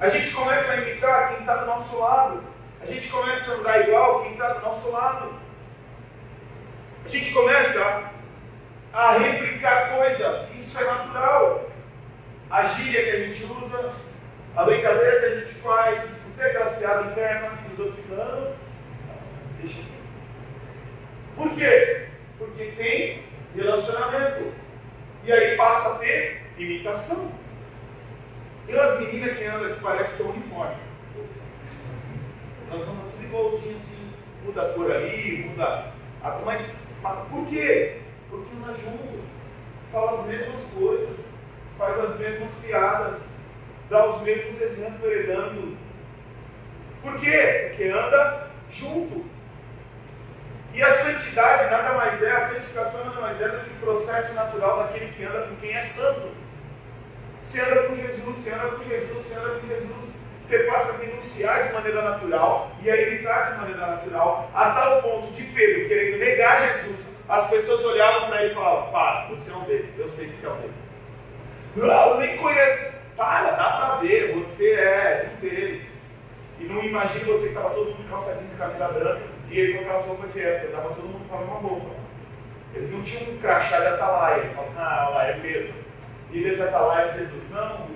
[0.01, 2.43] A gente começa a imitar quem está do nosso lado.
[2.81, 5.35] A gente começa a andar igual quem está do nosso lado.
[7.05, 8.12] A gente começa
[8.93, 10.55] a replicar coisas.
[10.55, 11.71] Isso é natural.
[12.51, 13.95] A gíria que a gente usa,
[14.55, 18.19] a brincadeira que a gente faz, não tem aquelas piadas internas que os outros ficam.
[18.21, 18.53] "Ah,
[19.61, 19.93] Deixa aqui.
[21.37, 22.09] Por quê?
[22.39, 23.23] Porque tem
[23.57, 24.53] relacionamento.
[25.25, 27.33] E aí passa a ter imitação.
[28.69, 30.77] E as meninas que andam que parece ter um uniforme.
[32.71, 34.13] Nós vamos tudo igualzinho assim.
[34.45, 35.93] Muda a cor ali, muda.
[36.23, 36.31] A...
[36.45, 38.01] Mas, mas por quê?
[38.33, 39.21] Porque anda junto.
[39.93, 41.17] Fala as mesmas coisas.
[41.77, 43.23] Faz as mesmas piadas.
[43.91, 45.77] Dá os mesmos exemplos heredando.
[47.03, 47.67] Por quê?
[47.69, 49.27] Porque anda junto.
[50.73, 54.35] E a santidade nada mais é, a santificação nada mais é do que o processo
[54.35, 56.31] natural daquele que anda com quem é santo.
[57.39, 60.13] Você anda com Jesus, você anda com Jesus, você anda com Jesus.
[60.41, 65.03] Você passa a denunciar de maneira natural e a evitar de maneira natural, a tal
[65.03, 69.51] ponto de Pedro querendo negar Jesus, as pessoas olhavam para ele e falavam: Para, você
[69.51, 70.75] é um deles, eu sei que você é um deles.
[71.77, 72.93] Não, eu nem conheço.
[73.17, 76.03] Para, dá para ver, você é um deles.
[76.59, 79.61] E não imagine você que estava todo mundo com calça jeans e camisa branca e
[79.61, 81.95] ele com aquelas roupas de época, estava todo mundo com a mesma roupa.
[82.75, 85.75] Eles não tinham um crachá de atalaia, ele falava, ah, lá é Pedro.
[86.31, 87.51] E ele de atalaia é Jesus.
[87.51, 87.87] Não.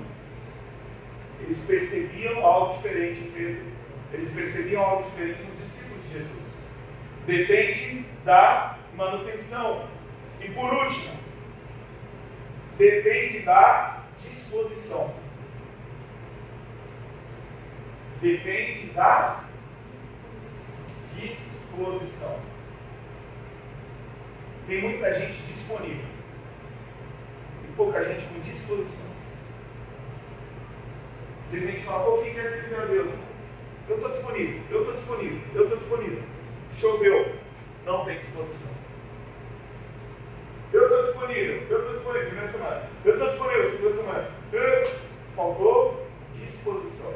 [1.41, 3.65] Eles percebiam algo diferente em Pedro.
[4.13, 6.47] Eles percebiam algo diferente nos discípulos de Jesus.
[7.27, 9.87] Depende da manutenção.
[10.41, 11.19] E por último,
[12.79, 15.15] depende da disposição.
[18.21, 19.45] Depende da
[21.15, 22.41] disposição.
[24.67, 26.05] Tem muita gente disponível
[27.63, 29.15] e pouca gente com disposição.
[31.47, 33.15] Às vezes a gente fala, pô, quem quer servir a Deus?
[33.89, 36.23] Eu estou disponível, eu estou disponível, eu estou disponível.
[36.75, 37.36] Choveu,
[37.87, 38.77] não tem disposição.
[40.73, 42.83] Eu estou disponível, eu estou disponível, primeira semana.
[43.05, 44.29] Eu estou disponível, segunda semana.
[45.35, 47.15] Faltou disposição.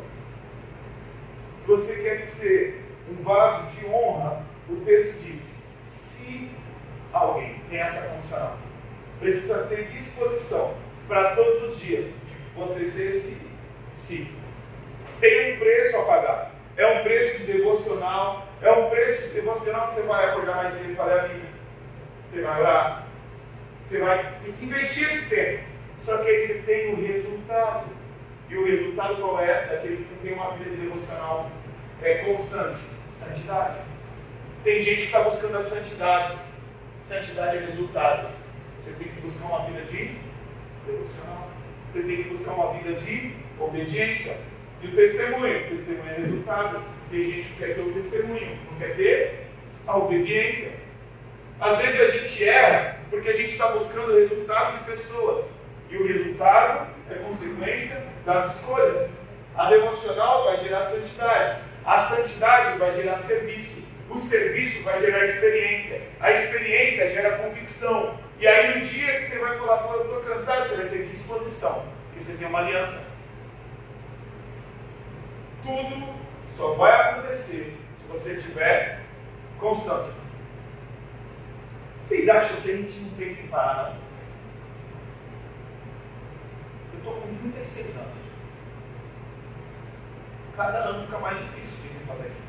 [1.60, 6.50] Se você quer ser um vaso de honra, o texto diz: se
[7.12, 8.56] alguém tem essa condicional,
[9.18, 10.76] precisa ter disposição
[11.08, 12.06] para todos os dias
[12.56, 13.50] você ser esse
[13.92, 14.34] se.
[15.18, 16.54] Tem um preço a pagar.
[16.76, 18.49] É um preço de devocional.
[18.62, 21.50] É um preço de devocional que você vai acordar mais cedo ler a Bíblia.
[22.28, 23.06] Você vai orar.
[23.84, 25.64] Você vai ter que investir esse tempo.
[25.98, 27.86] Só que aí você tem o resultado.
[28.50, 29.66] E o resultado qual é?
[29.66, 31.50] Daquele que tem uma vida de devocional
[32.02, 32.80] é constante.
[33.14, 33.78] Santidade.
[34.62, 36.38] Tem gente que está buscando a santidade.
[37.00, 38.28] Santidade é resultado.
[38.84, 40.18] Você tem que buscar uma vida de
[40.86, 41.48] devocional.
[41.88, 44.36] Você tem que buscar uma vida de obediência.
[44.82, 45.66] E o testemunho.
[45.66, 46.82] O testemunho é resultado.
[47.10, 49.46] Tem gente que quer ter o testemunho, não quer ter
[49.86, 50.78] a obediência.
[51.60, 55.58] Às vezes a gente erra porque a gente está buscando o resultado de pessoas.
[55.90, 59.10] E o resultado é consequência das escolhas.
[59.56, 61.62] A devocional vai gerar santidade.
[61.84, 63.90] A santidade vai gerar serviço.
[64.08, 66.02] O serviço vai gerar experiência.
[66.20, 68.18] A experiência gera convicção.
[68.38, 71.02] E aí no dia que você vai falar, pô, eu estou cansado, você vai ter
[71.02, 71.88] disposição.
[72.06, 73.08] Porque você tem uma aliança.
[75.62, 76.19] Tudo
[76.60, 79.00] só vai acontecer se você tiver
[79.58, 80.24] constância.
[81.98, 84.00] Vocês acham que a gente não pensa em parar, não?
[86.92, 88.10] Eu estou com 36 anos.
[90.54, 92.42] Cada ano fica mais difícil de vir fazer aqui.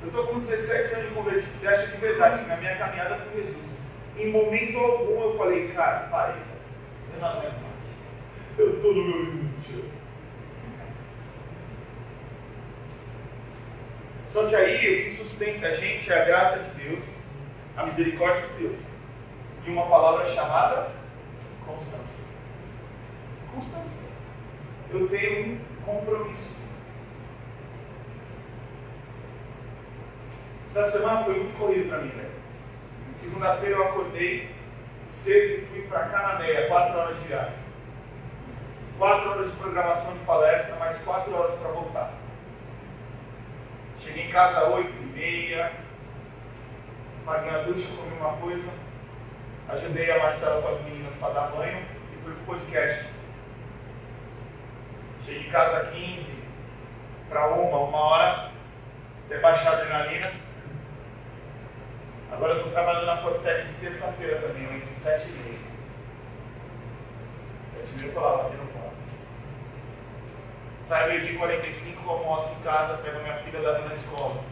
[0.00, 1.54] Eu estou com 17 anos de convertido.
[1.54, 3.80] Você acha que é verdade na minha caminhada com Jesus,
[4.16, 6.40] em momento algum eu falei, cara, parei,
[7.14, 8.58] eu não aguento mais.
[8.58, 9.84] Eu estou no meu limite.
[14.28, 17.04] Só que aí o que sustenta a gente é a graça de Deus,
[17.76, 18.78] a misericórdia de Deus.
[19.66, 20.90] E uma palavra chamada
[21.66, 22.32] constância.
[23.54, 24.10] Constância.
[24.90, 26.62] Eu tenho um compromisso.
[30.66, 32.30] Essa semana foi muito corrido para mim, velho.
[33.12, 34.50] Segunda-feira eu acordei
[35.10, 37.61] cedo e fui para Cananéia, quatro horas de viagem.
[39.02, 42.12] Quatro horas de programação de palestra, mais quatro horas para voltar.
[44.00, 45.72] Cheguei em casa às oito e meia,
[47.26, 48.70] paguei a ducha, comi uma coisa,
[49.70, 53.08] ajudei a Marcela com as meninas para dar banho e fui pro podcast.
[55.26, 56.44] Cheguei em casa às 15
[57.28, 58.52] para uma, uma hora,
[59.26, 60.30] até baixar a adrenalina.
[62.30, 65.58] Agora eu estou trabalhando na Fortec de terça-feira também, entre 7 e meia.
[67.84, 68.71] 7 e meia eu estou lá, batendo.
[70.84, 74.42] Saio meio de 45, almoço em casa, pego minha filha da na escola.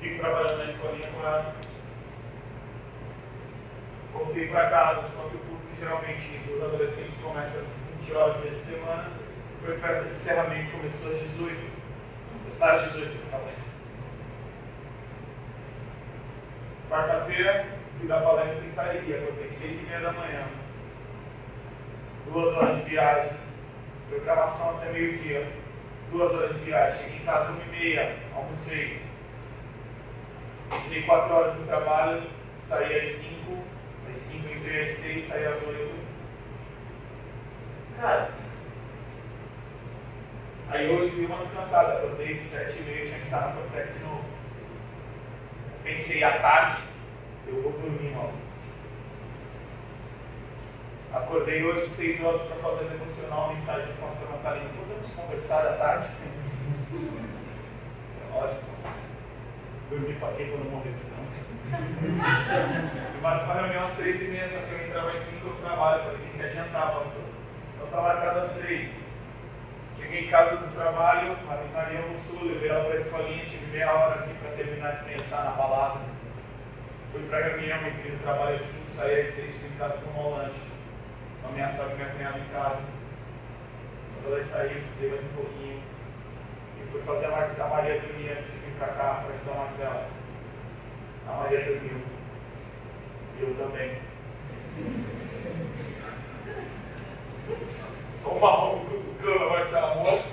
[0.00, 1.54] Fico trabalhando na escolinha com ela.
[4.12, 8.50] Voltei para casa, só que o que geralmente os adolescentes começa às 20 horas dia
[8.50, 9.10] de semana.
[9.64, 11.56] Foi festa de encerramento, começou às 18.
[12.46, 13.68] Eu saio às 18 do trabalho.
[16.90, 20.42] Quarta-feira, fui dar palestra em Itaria, acordei seis e meia da manhã.
[22.26, 23.47] Duas horas de viagem,
[24.08, 25.46] programação até meio-dia.
[26.10, 29.02] Duas horas de viagem, cheguei em casa uma e meia, almocei.
[30.72, 32.22] Entrei quatro horas no trabalho,
[32.58, 33.58] saí às cinco,
[34.10, 35.98] às cinco entrei às seis, saí às oito.
[38.00, 38.30] Cara,
[40.70, 44.00] aí hoje dei uma descansada, acordei sete e meia, tinha que estar na Fortec de
[44.00, 44.38] novo
[45.88, 46.78] pensei à tarde,
[47.46, 48.17] eu vou dormir mal.
[51.12, 54.68] Acordei hoje seis horas para fazer devocional, mensagem do pastor Natalino.
[54.76, 56.06] Podemos conversar à tarde?
[58.30, 58.92] Lógico, pastor.
[59.88, 61.46] Dormir para quê quando morrer descansa?
[63.16, 65.62] e marco uma reunião às três e meia, só que eu entrava às cinco no
[65.62, 66.02] trabalho.
[66.04, 67.24] Falei, tem que adiantar, pastor.
[67.74, 69.08] Então está marcado às três.
[69.98, 73.72] Cheguei em casa do trabalho, na Maria no Sul, levei ela para a escolinha, tive
[73.72, 76.02] meia hora aqui para terminar de pensar na palavra.
[77.12, 79.94] Fui para a reunião, entrei no trabalho às 5, saí às 6, fui em casa
[80.04, 80.67] tomar o lanche.
[81.44, 82.82] Ameaçava minha cunhada em casa.
[84.14, 85.82] Quando ela saiu, estudei mais um pouquinho.
[86.80, 89.52] E fui fazer a parte da Maria dormir antes de vir para cá para ajudar
[89.52, 90.08] a Marcela.
[91.28, 92.00] A Maria dormiu.
[93.40, 93.98] Eu também.
[97.64, 100.28] Só uma mão cutucando a Marcela morta,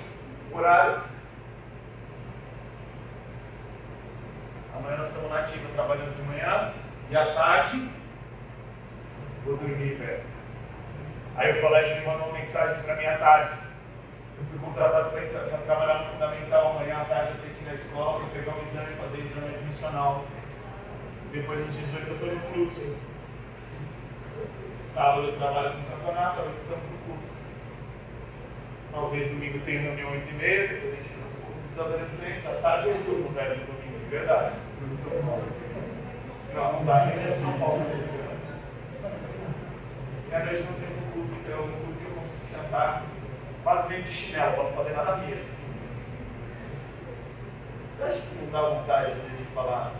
[0.52, 1.02] horário.
[4.76, 6.72] Amanhã nós estamos na ativa trabalhando de manhã
[7.10, 7.90] e à tarde
[9.44, 10.35] vou dormir, velho.
[11.36, 13.58] Aí o colégio me mandou uma mensagem para mim à tarde.
[14.38, 17.74] Eu fui contratado para trabalhar no fundamental, amanhã à tarde eu tenho que ir na
[17.74, 20.24] escola, pegar um exame, fazer exame admissional.
[21.32, 22.98] Depois dos 18 eu estou no fluxo.
[24.82, 27.36] Sábado eu trabalho no campeonato, hoje estamos no curso.
[28.92, 33.56] Talvez domingo tenha reunião 8 e meia, a dos adolescentes, à tarde eu durmo, velho,
[33.60, 34.54] no domingo, de verdade.
[34.80, 35.44] Durmo São Paulo.
[36.54, 38.36] Não, não dá em São Paulo nesse ano.
[40.30, 42.06] E à noite nós temos um culto, que é um culto que
[42.66, 43.02] sentar
[43.62, 45.56] quase meio de chinelo, para não fazer nada mesmo.
[47.96, 49.92] Você acha que não dá vontade, às vezes, de falar,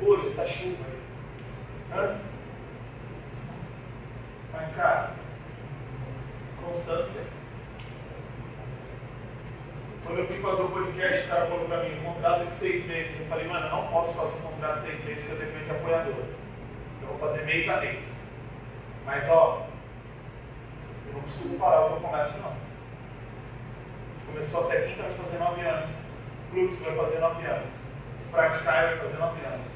[0.00, 0.84] hoje, essa chuva?
[1.92, 2.18] Hã?
[4.52, 5.10] Mas, cara,
[6.62, 7.40] constância.
[10.04, 12.86] Quando eu fui fazer o podcast, o cara falou pra mim, um contrato de seis
[12.86, 13.20] meses.
[13.20, 15.64] Eu falei, mano, eu não posso fazer um contrato de seis meses porque eu dependo
[15.64, 16.24] de apoiador.
[17.02, 18.20] Eu vou fazer mês a mês.
[19.04, 19.66] Mas, ó,
[21.10, 22.56] eu não costumo parar o que eu começo, não.
[24.26, 25.90] Começou até quinta, vai fazer nove anos.
[26.50, 27.70] Fluxo vai fazer nove anos.
[28.30, 29.66] Praticar vai fazer nove anos.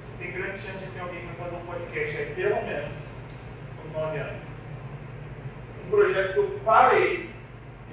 [0.00, 2.94] Você tem grande chance de ter alguém que vai fazer um podcast aí, pelo menos,
[3.84, 4.42] uns nove anos.
[5.84, 7.30] Um projeto que eu parei,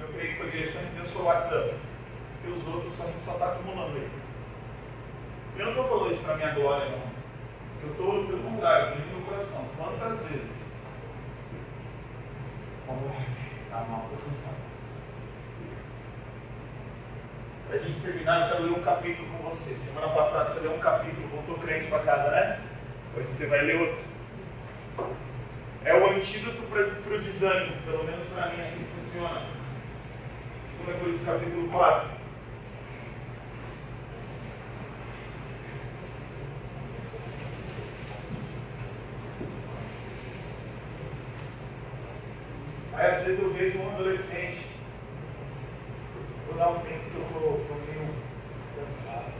[0.00, 1.74] eu creio que foi direção de Deus, foi o WhatsApp.
[2.40, 4.10] Porque os outros a gente só está acumulando aí.
[5.56, 7.14] Eu não estou falando isso para minha glória, não.
[7.84, 9.70] Eu estou, pelo contrário, no meu coração.
[9.76, 10.73] Quantas vezes?
[12.86, 12.96] Lá,
[13.70, 14.64] tá mal, cansado.
[17.74, 19.74] para a gente terminar, eu quero ler um capítulo com você.
[19.74, 22.60] Semana passada você leu um capítulo, voltou crente para casa, né?
[23.16, 23.98] Hoje você vai ler outro.
[25.84, 29.42] É o antídoto para o desânimo, pelo menos para mim assim funciona.
[30.86, 32.08] 2 Coríntios capítulo 4.
[42.92, 44.66] Aí às vezes eu vejo um adolescente,
[46.46, 48.14] vou dar um tempo que eu estou meio
[48.76, 49.32] cansado.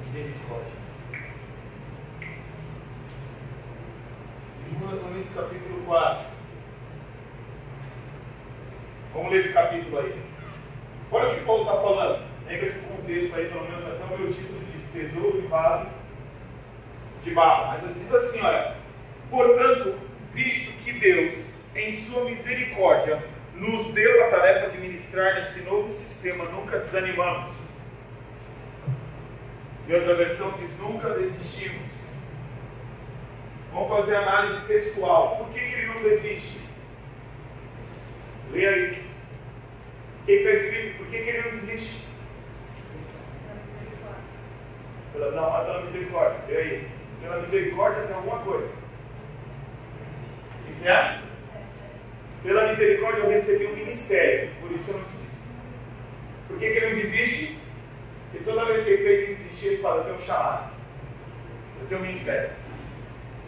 [0.00, 0.72] Misericórdia.
[4.52, 6.26] 2 Coríntios capítulo 4.
[9.14, 10.22] Vamos ler esse capítulo aí.
[11.10, 12.26] Olha o que Paulo está falando.
[12.46, 15.88] Lembra que o contexto aí, pelo menos até o meu título diz tesouro e vaso
[17.24, 17.68] de barro.
[17.68, 18.76] Mas ele diz assim, olha.
[19.30, 23.22] Portanto, visto que Deus, em sua misericórdia,
[23.54, 27.52] nos deu a tarefa de ministrar nesse novo sistema, nunca desanimamos.
[29.86, 31.90] E outra versão diz: nunca desistimos.
[33.72, 35.36] Vamos fazer análise textual.
[35.36, 36.64] Por que, que ele não desiste?
[38.52, 39.10] Lê aí.
[40.22, 40.98] O que está escrito?
[40.98, 42.08] Por que, que ele não desiste?
[45.12, 46.38] Pela, não, é pela misericórdia.
[46.48, 46.88] Lê aí.
[47.22, 48.80] Pela misericórdia tem alguma coisa.
[50.80, 51.20] O que é?
[52.42, 55.40] Pela misericórdia eu recebi um ministério, por isso eu não desisto.
[56.48, 57.58] Por que, que ele não desiste?
[58.30, 60.72] Porque toda vez que ele pensa em desistir, ele fala: Eu tenho um chamado,
[61.82, 62.50] eu tenho um ministério.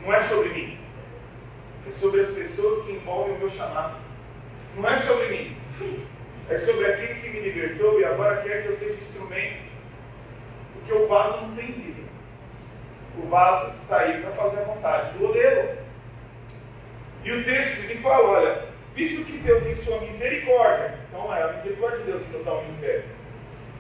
[0.03, 0.79] Não é sobre mim,
[1.89, 3.97] é sobre as pessoas que envolvem o meu chamado.
[4.77, 5.57] Não é sobre mim,
[6.51, 9.63] é sobre aquele que me libertou e agora quer que eu seja instrumento.
[10.75, 12.03] Porque o vaso não tem vida.
[13.17, 15.79] O vaso está aí para fazer a vontade do oleiro.
[17.25, 18.65] E o texto ele fala: olha,
[18.95, 22.53] visto que Deus, em sua misericórdia, então é a misericórdia de Deus que nos dá
[22.53, 23.05] o ministério,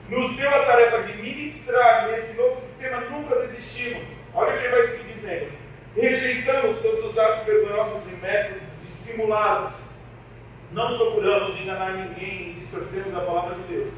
[0.08, 4.02] nos deu a tarefa de ministrar nesse novo sistema, nunca desistimos.
[4.34, 5.52] Olha o que ele vai seguir dizendo.
[5.94, 9.81] Rejeitamos todos os atos vergonhosos e métodos dissimulados.
[10.72, 13.88] Não procuramos enganar ninguém e distorcemos a palavra de Deus.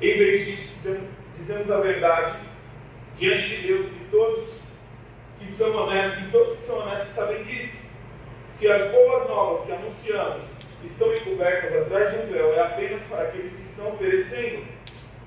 [0.00, 0.96] Em vez disso,
[1.36, 2.36] dizemos, a verdade
[3.16, 4.60] diante de Deus e de todos
[5.40, 7.88] que são honestos, e todos que são honestos sabem disso.
[8.52, 10.44] Se as boas novas que anunciamos
[10.84, 14.62] estão encobertas atrás de um véu, é apenas para aqueles que estão perecendo.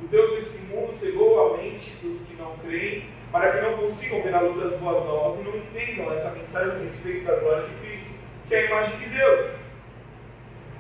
[0.01, 4.23] O Deus desse mundo cegou a mente dos que não creem, para que não consigam
[4.23, 7.65] ver a luz das boas novas e não entendam essa mensagem a respeito da glória
[7.65, 8.11] de Cristo,
[8.47, 9.66] que é a imagem de Deus.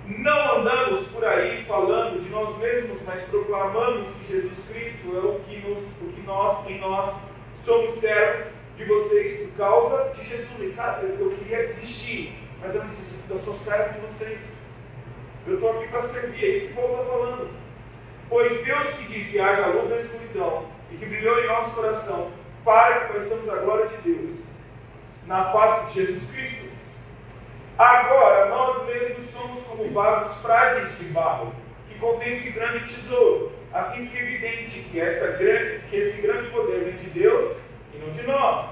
[0.07, 5.39] Não andamos por aí falando de nós mesmos, mas proclamamos que Jesus Cristo é o
[5.41, 7.13] que, nos, o que nós, em nós,
[7.55, 10.75] somos servos de vocês por causa de Jesus.
[10.75, 14.59] Cara, eu, eu queria desistir, mas eu não desisto, eu sou servo de vocês.
[15.45, 17.49] Eu estou aqui para servir, é isso que Paulo está falando.
[18.29, 22.31] Pois Deus que disse, haja luz na escuridão, e que brilhou em nosso coração,
[22.63, 24.35] para que conheçamos a glória de Deus,
[25.25, 26.76] na face de Jesus Cristo.
[27.77, 31.53] Agora, nós mesmos somos como vasos frágeis de barro,
[31.87, 33.51] que contém esse grande tesouro.
[33.71, 37.59] Assim fica evidente que, essa grande, que esse grande poder vem de Deus
[37.93, 38.69] e não de nós.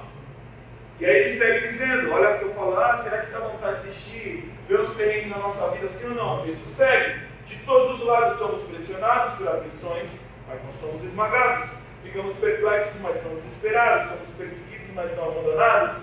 [1.00, 3.88] E aí ele segue dizendo, olha o que eu falo, ah, será que dá vontade
[3.92, 4.50] de?
[4.68, 6.40] Ver os perrengues na nossa vida, sim ou não?
[6.42, 7.26] O texto segue.
[7.46, 10.08] De todos os lados somos pressionados por aflições,
[10.48, 11.70] mas não somos esmagados.
[12.02, 14.08] Ficamos perplexos, mas não desesperados.
[14.08, 15.98] Somos perseguidos, mas não abandonados.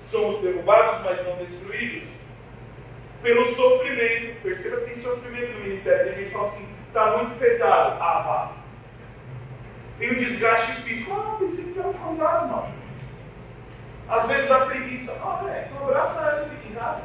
[0.00, 2.17] Somos derrubados, mas não destruídos.
[3.22, 6.06] Pelo sofrimento, perceba que tem sofrimento no ministério.
[6.06, 7.96] Tem gente que fala assim, está muito pesado.
[8.00, 8.52] Ah, vá.
[9.98, 11.12] Tem um desgaste físico.
[11.12, 12.78] Ah, pensei que era um fantasma, não.
[14.08, 15.20] Às vezes dá preguiça.
[15.24, 17.02] Ah, velho, então abraça ele e fica em casa.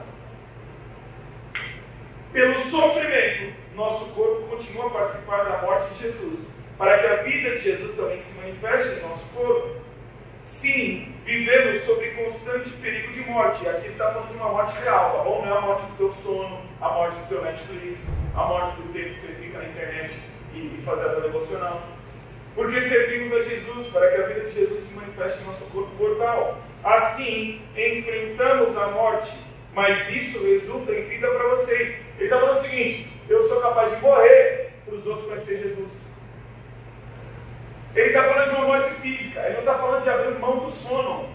[2.31, 6.47] Pelo sofrimento, nosso corpo continua a participar da morte de Jesus,
[6.77, 9.82] para que a vida de Jesus também se manifeste em nosso corpo.
[10.43, 13.65] Sim, vivemos sob constante perigo de morte.
[13.69, 15.41] Aqui ele está falando de uma morte real, tá bom?
[15.45, 18.91] Não é a morte do teu sono, a morte do teu Netflix, a morte do
[18.91, 20.19] tempo que você fica na internet
[20.53, 21.81] e, e fazer a devocional.
[22.53, 25.95] Porque servimos a Jesus para que a vida de Jesus se manifeste em nosso corpo
[25.95, 26.57] mortal.
[26.83, 29.31] Assim, enfrentamos a morte,
[29.73, 32.07] mas isso resulta em vida para vocês.
[32.17, 35.63] Ele está falando o seguinte: eu sou capaz de morrer, para os outros vai ser
[35.63, 36.02] Jesus.
[37.95, 40.69] Ele está falando de uma morte física, ele não está falando de abrir mão do
[40.69, 41.29] sono.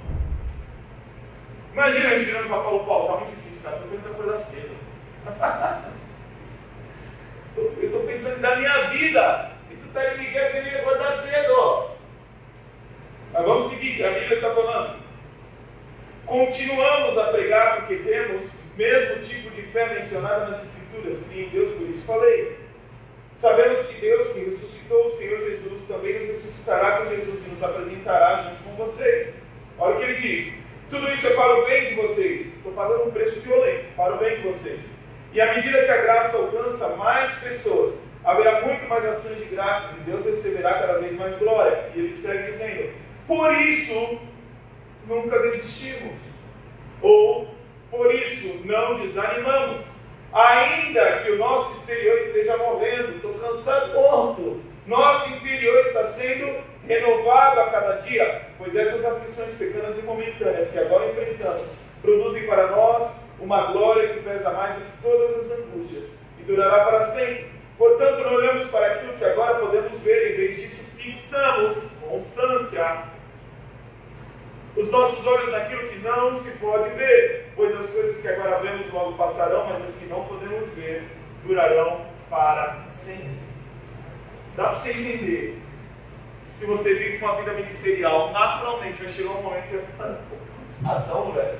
[1.73, 4.77] Imagina ele virando para Paulo, Paulo, está muito difícil, cara, estou tentando acordar cedo.
[7.57, 11.91] eu estou pensando na minha vida, e tu está me ligando que ia acordar cedo.
[13.33, 14.99] Mas vamos seguir, que a Bíblia está falando.
[16.27, 21.71] Continuamos a pregar porque temos mesmo tipo de fé mencionada nas Escrituras, creio em Deus,
[21.71, 22.58] por isso falei.
[23.39, 27.63] Sabemos que Deus, que ressuscitou o Senhor Jesus, também nos ressuscitará com Jesus e nos
[27.63, 29.35] apresentará junto com vocês.
[29.79, 30.59] Olha o que ele diz:
[30.91, 32.47] tudo isso é para o bem de vocês.
[32.47, 34.99] Estou pagando um preço violento, para o bem de vocês.
[35.33, 39.99] E à medida que a graça alcança mais pessoas, haverá muito mais ações de graças
[39.99, 41.91] e Deus receberá cada vez mais glória.
[41.95, 42.91] E ele segue dizendo:
[43.25, 44.19] Por isso,
[45.07, 46.17] nunca desistimos.
[47.01, 47.47] Ou,
[47.89, 49.98] por isso, não desanimamos.
[50.33, 54.61] Ainda que o nosso exterior esteja morrendo, estou cansado, morto.
[54.87, 60.79] Nosso interior está sendo renovado a cada dia, pois essas aflições pequenas e momentâneas que
[60.79, 66.05] agora enfrentamos produzem para nós uma glória que pesa mais do que todas as angústias
[66.39, 67.47] e durará para sempre.
[67.77, 73.05] Portanto, não olhamos para aquilo que agora podemos ver, em vez disso, fixamos constância
[74.77, 78.91] os nossos olhos naquilo que não se pode ver, pois as coisas que agora vemos
[78.93, 81.03] logo passarão, mas as que não podemos ver
[81.45, 83.37] durarão para sempre.
[84.57, 85.61] Dá para você entender.
[86.49, 90.19] Se você vive uma vida ministerial, naturalmente vai chegar um momento que você vai falar,
[90.61, 91.59] cansadão, velho.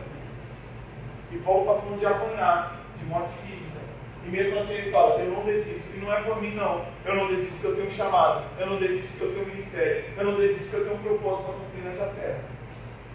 [1.33, 3.81] E Paulo está falando de apanhar, de morte física.
[4.25, 5.97] E mesmo assim ele fala, eu não desisto.
[5.97, 6.87] E não é por mim, não.
[7.05, 8.45] Eu não desisto porque eu tenho um chamado.
[8.57, 10.05] Eu não desisto porque eu tenho um ministério.
[10.17, 12.41] Eu não desisto porque eu tenho um propósito para cumprir nessa terra.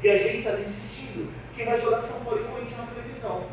[0.03, 1.42] E a gente está desistindo.
[1.55, 3.43] Quem vai jogar São Paulo e Corinthians na televisão.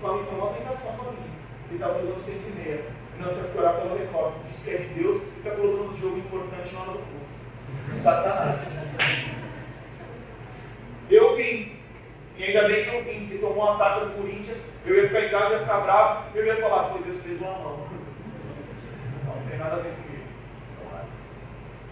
[0.00, 1.30] Para mim foi uma tentação para mim.
[1.68, 2.84] Ele estava jogando seis e meia.
[3.16, 4.34] E nós que orar pelo recorde.
[4.50, 7.94] Diz que é de Deus e está colocando um jogo importante hora do culto.
[7.94, 8.78] Satanás.
[11.10, 11.76] Eu vim.
[12.36, 14.58] E ainda bem que eu vim, porque tomou um ataque do Corinthians.
[14.84, 16.24] Eu ia ficar em casa, ia ficar bravo.
[16.34, 17.88] Eu ia falar, foi Deus que fez uma mão.
[19.24, 20.24] Não, não tem nada a ver comigo.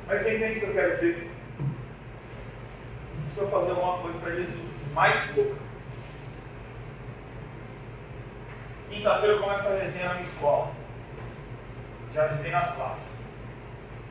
[0.09, 1.32] Mas você entende o que eu quero dizer?
[3.33, 4.62] Precisa fazer alguma coisa para Jesus.
[4.93, 5.57] Mais pouco.
[8.91, 10.70] Quinta-feira eu começo a resenha na minha escola.
[12.12, 13.20] Já avisei nas classes.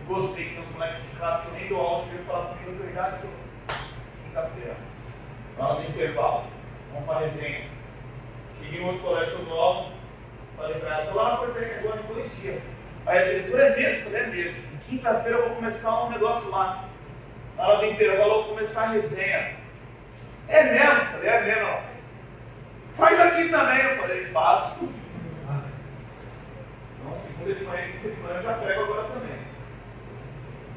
[0.07, 2.45] Gostei que tem uns moleques de classe que eu nem dou aula, que veio falar
[2.45, 3.17] comigo a idade.
[4.25, 4.75] Quinta-feira.
[5.59, 6.43] No intervalo.
[6.91, 7.67] Vamos para a resenha.
[8.59, 9.91] Cheguei em outro colégio que eu dou aula.
[10.57, 12.63] Falei para ela, estou lá na Fortaleza agora em dois dias.
[13.05, 14.03] Aí a diretora é mesmo?
[14.05, 14.63] Falei, é mesmo.
[14.89, 16.90] Quinta-feira eu vou começar um negócio lá.
[17.61, 19.55] Na hora do intervalo vou começar a resenha.
[20.47, 21.05] É mesmo?
[21.11, 21.79] Falei, é mesmo.
[22.95, 23.85] Faz aqui também.
[23.85, 24.95] Eu falei, faço.
[27.05, 29.37] Não, segunda de manhã, quinta de manhã eu já prego agora também.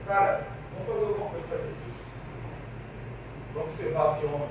[0.07, 1.95] Cara, vamos fazer alguma coisa para Jesus.
[3.55, 4.49] Vamos ser de honra.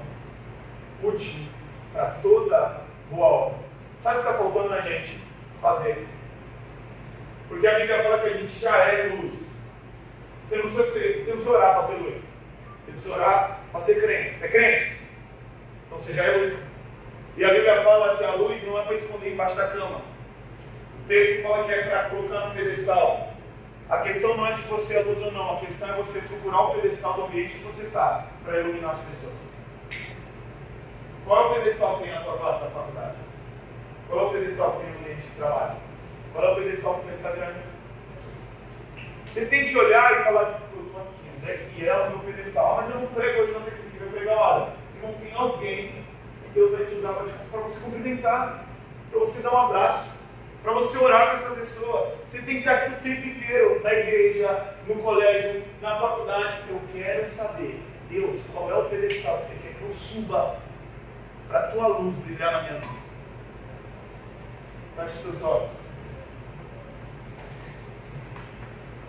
[1.04, 1.50] Útil
[1.94, 2.82] para toda
[3.12, 3.60] boa obra.
[4.02, 5.20] Sabe o que está faltando na gente?
[5.62, 6.08] Fazer.
[7.48, 9.50] Porque a Bíblia fala que a gente já é luz.
[10.50, 12.23] Você não precisa, ser, você não precisa orar para ser luz.
[12.84, 14.40] Você precisa orar para ser crente.
[14.40, 14.98] Você é crente?
[15.88, 16.54] Então você já é luz.
[17.38, 20.02] E a Bíblia fala que a luz não é para esconder embaixo da cama.
[21.04, 23.34] O texto fala que é para colocar no pedestal.
[23.90, 26.62] A questão não é se você é luz ou não, a questão é você procurar
[26.62, 29.34] o pedestal do ambiente que você está para iluminar as pessoas.
[31.26, 33.18] Qual é o pedestal que tem na tua classe da faculdade?
[34.10, 35.76] Qual é o pedestal que tem no ambiente de trabalho?
[36.34, 37.60] Qual é o pedestal que está grande?
[39.30, 40.60] Você tem que olhar e falar,
[41.48, 42.76] eu estou aqui, onde é que é o meu pedestal?
[42.78, 43.60] Mas eu não prego hoje na
[44.12, 45.88] prego olha, não tem alguém
[46.44, 48.66] que Deus vai te usar para você cumprimentar,
[49.10, 50.24] para você dar um abraço
[50.64, 52.16] para você orar para essa pessoa.
[52.26, 56.62] Você tem que estar aqui o tempo inteiro, na igreja, no colégio, na faculdade.
[56.70, 60.56] Eu quero saber, Deus, qual é o pedestal que você quer que eu suba
[61.50, 63.04] para a tua luz brilhar na minha vida.
[64.96, 65.70] Feche seus olhos.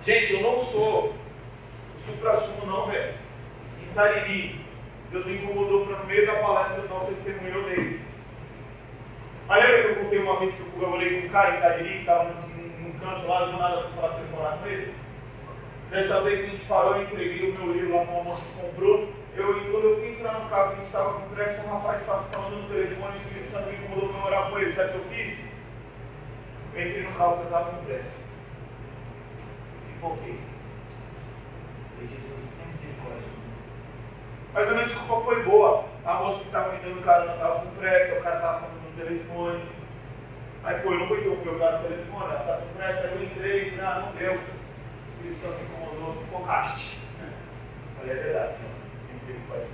[0.05, 1.14] Gente, eu não sou
[2.05, 3.15] supra-sumo não, velho.
[3.83, 4.61] Em Tariri,
[5.11, 8.01] Deus me incomodou para no meio da palestra dar o testemunho dele.
[9.49, 11.89] Aí lembra que eu contei uma vez que eu orei com um cara em Tariri,
[11.89, 14.95] que estava num, num canto lá, do nada eu fui falar com morar com ele?
[15.91, 18.67] Dessa vez a gente parou, eu entreguei o meu livro lá para uma moça que
[18.67, 19.09] comprou.
[19.37, 22.01] Eu, e quando eu fui entrar no carro, a gente estava com pressa, um rapaz
[22.01, 24.73] estava falando no telefone, o Espírito Santo me incomodou para orar com ele.
[24.73, 25.53] Sabe o que eu fiz?
[26.75, 28.25] Eu entrei no carro porque eu estava com pressa.
[29.89, 30.01] E
[32.05, 33.29] E Jesus, tem misericórdia.
[34.53, 35.85] Mas a minha desculpa foi boa.
[36.05, 39.05] A moça que estava me dando carona estava com pressa, o cara estava falando no
[39.05, 39.65] telefone.
[40.65, 43.25] Aí, pô, eu não com o cara no telefone, ela estava com pressa, aí eu
[43.25, 44.33] entrei, falei, ah, não deu.
[44.33, 44.37] O
[45.17, 47.01] Espírito Santo me incomodou, me focaste.
[47.97, 48.73] Falei, é verdade, Senhor,
[49.09, 49.67] tem misericórdia.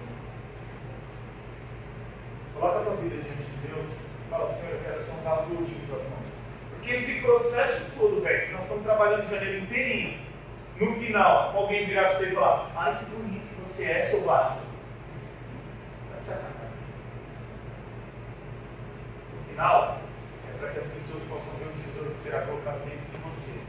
[2.54, 5.76] Coloca a tua vida diante de Deus e fala, Senhor, eu quero um vaso útil
[5.82, 6.26] em tuas mãos.
[6.70, 10.29] Porque esse processo todo, velho, que nós estamos trabalhando em janeiro inteirinho,
[10.80, 14.22] no final, alguém virar para você e falar, ai que bonito que você é, seu.
[14.22, 14.56] Vai
[16.22, 16.70] sacanagem.
[19.34, 20.00] No final
[20.48, 23.60] é para que as pessoas possam ver o tesouro que será colocado dentro de você.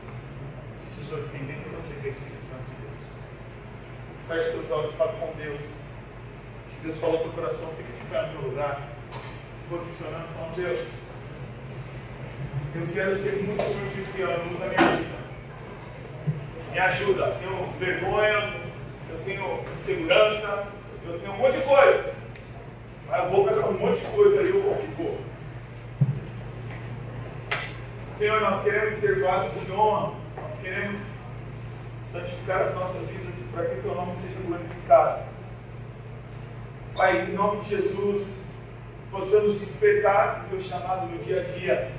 [0.74, 3.00] Esse tesouro que tem dentro de você, que é o Espírito Santo de Deus.
[4.28, 5.62] Feche seus olhos, fale com Deus.
[6.68, 10.80] Se Deus falou teu coração, fica de pé no lugar, se posicionando, falando, Deus,
[12.74, 15.11] eu quero ser muito humilde esse ano, usa a minha vida.
[16.72, 18.54] Me ajuda, eu tenho vergonha,
[19.10, 20.68] eu tenho insegurança,
[21.06, 22.14] eu tenho um monte de coisa.
[23.10, 25.20] Mas eu vou com essa monte de coisa aí, eu vou que vou.
[28.18, 31.16] Senhor, nós queremos ser vasos de honra, nós queremos
[32.08, 35.24] santificar as nossas vidas para que o teu nome seja glorificado.
[36.96, 38.44] Pai, em nome de Jesus,
[39.12, 41.92] possamos despertar o teu chamado no dia a dia,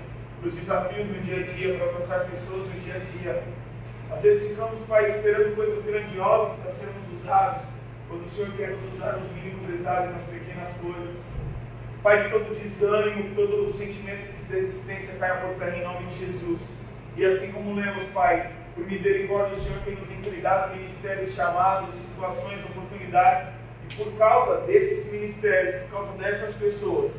[0.43, 3.62] os desafios no dia a dia, para alcançar pessoas no dia a dia.
[4.13, 7.63] Às vezes ficamos, Pai, esperando coisas grandiosas para sermos usados,
[8.09, 11.23] quando o Senhor quer nos usar nos mínimos detalhes, nas pequenas coisas.
[12.03, 16.61] Pai, que todo desânimo, todo sentimento de desistência caia por terra em nome de Jesus.
[17.17, 22.65] E assim como lemos, Pai, por misericórdia, o Senhor tem nos entregado ministérios, chamados, situações,
[22.65, 23.49] oportunidades,
[23.89, 27.13] e por causa desses ministérios, por causa dessas pessoas,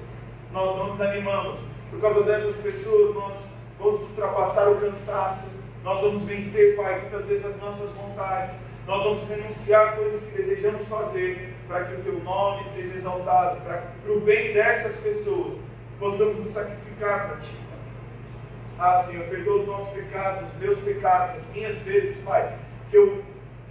[0.51, 1.59] nós não desanimamos.
[1.89, 3.39] Por causa dessas pessoas, nós
[3.79, 9.27] vamos ultrapassar o cansaço, nós vamos vencer, Pai, muitas vezes as nossas vontades, nós vamos
[9.27, 14.53] renunciar coisas que desejamos fazer para que o Teu nome seja exaltado, para o bem
[14.53, 15.55] dessas pessoas,
[15.99, 17.57] possamos nos sacrificar para Ti.
[18.79, 22.57] Ah, Senhor, perdoa os nossos pecados, os meus pecados, as minhas vezes, Pai,
[22.89, 23.23] que eu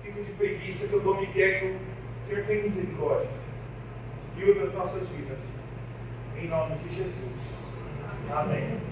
[0.03, 1.79] fico de preguiça, que eu dou migué, que o
[2.29, 3.31] Senhor tem misericórdia.
[4.37, 5.39] E usa as nossas vidas.
[6.37, 7.53] Em nome de Jesus.
[8.31, 8.92] Amém.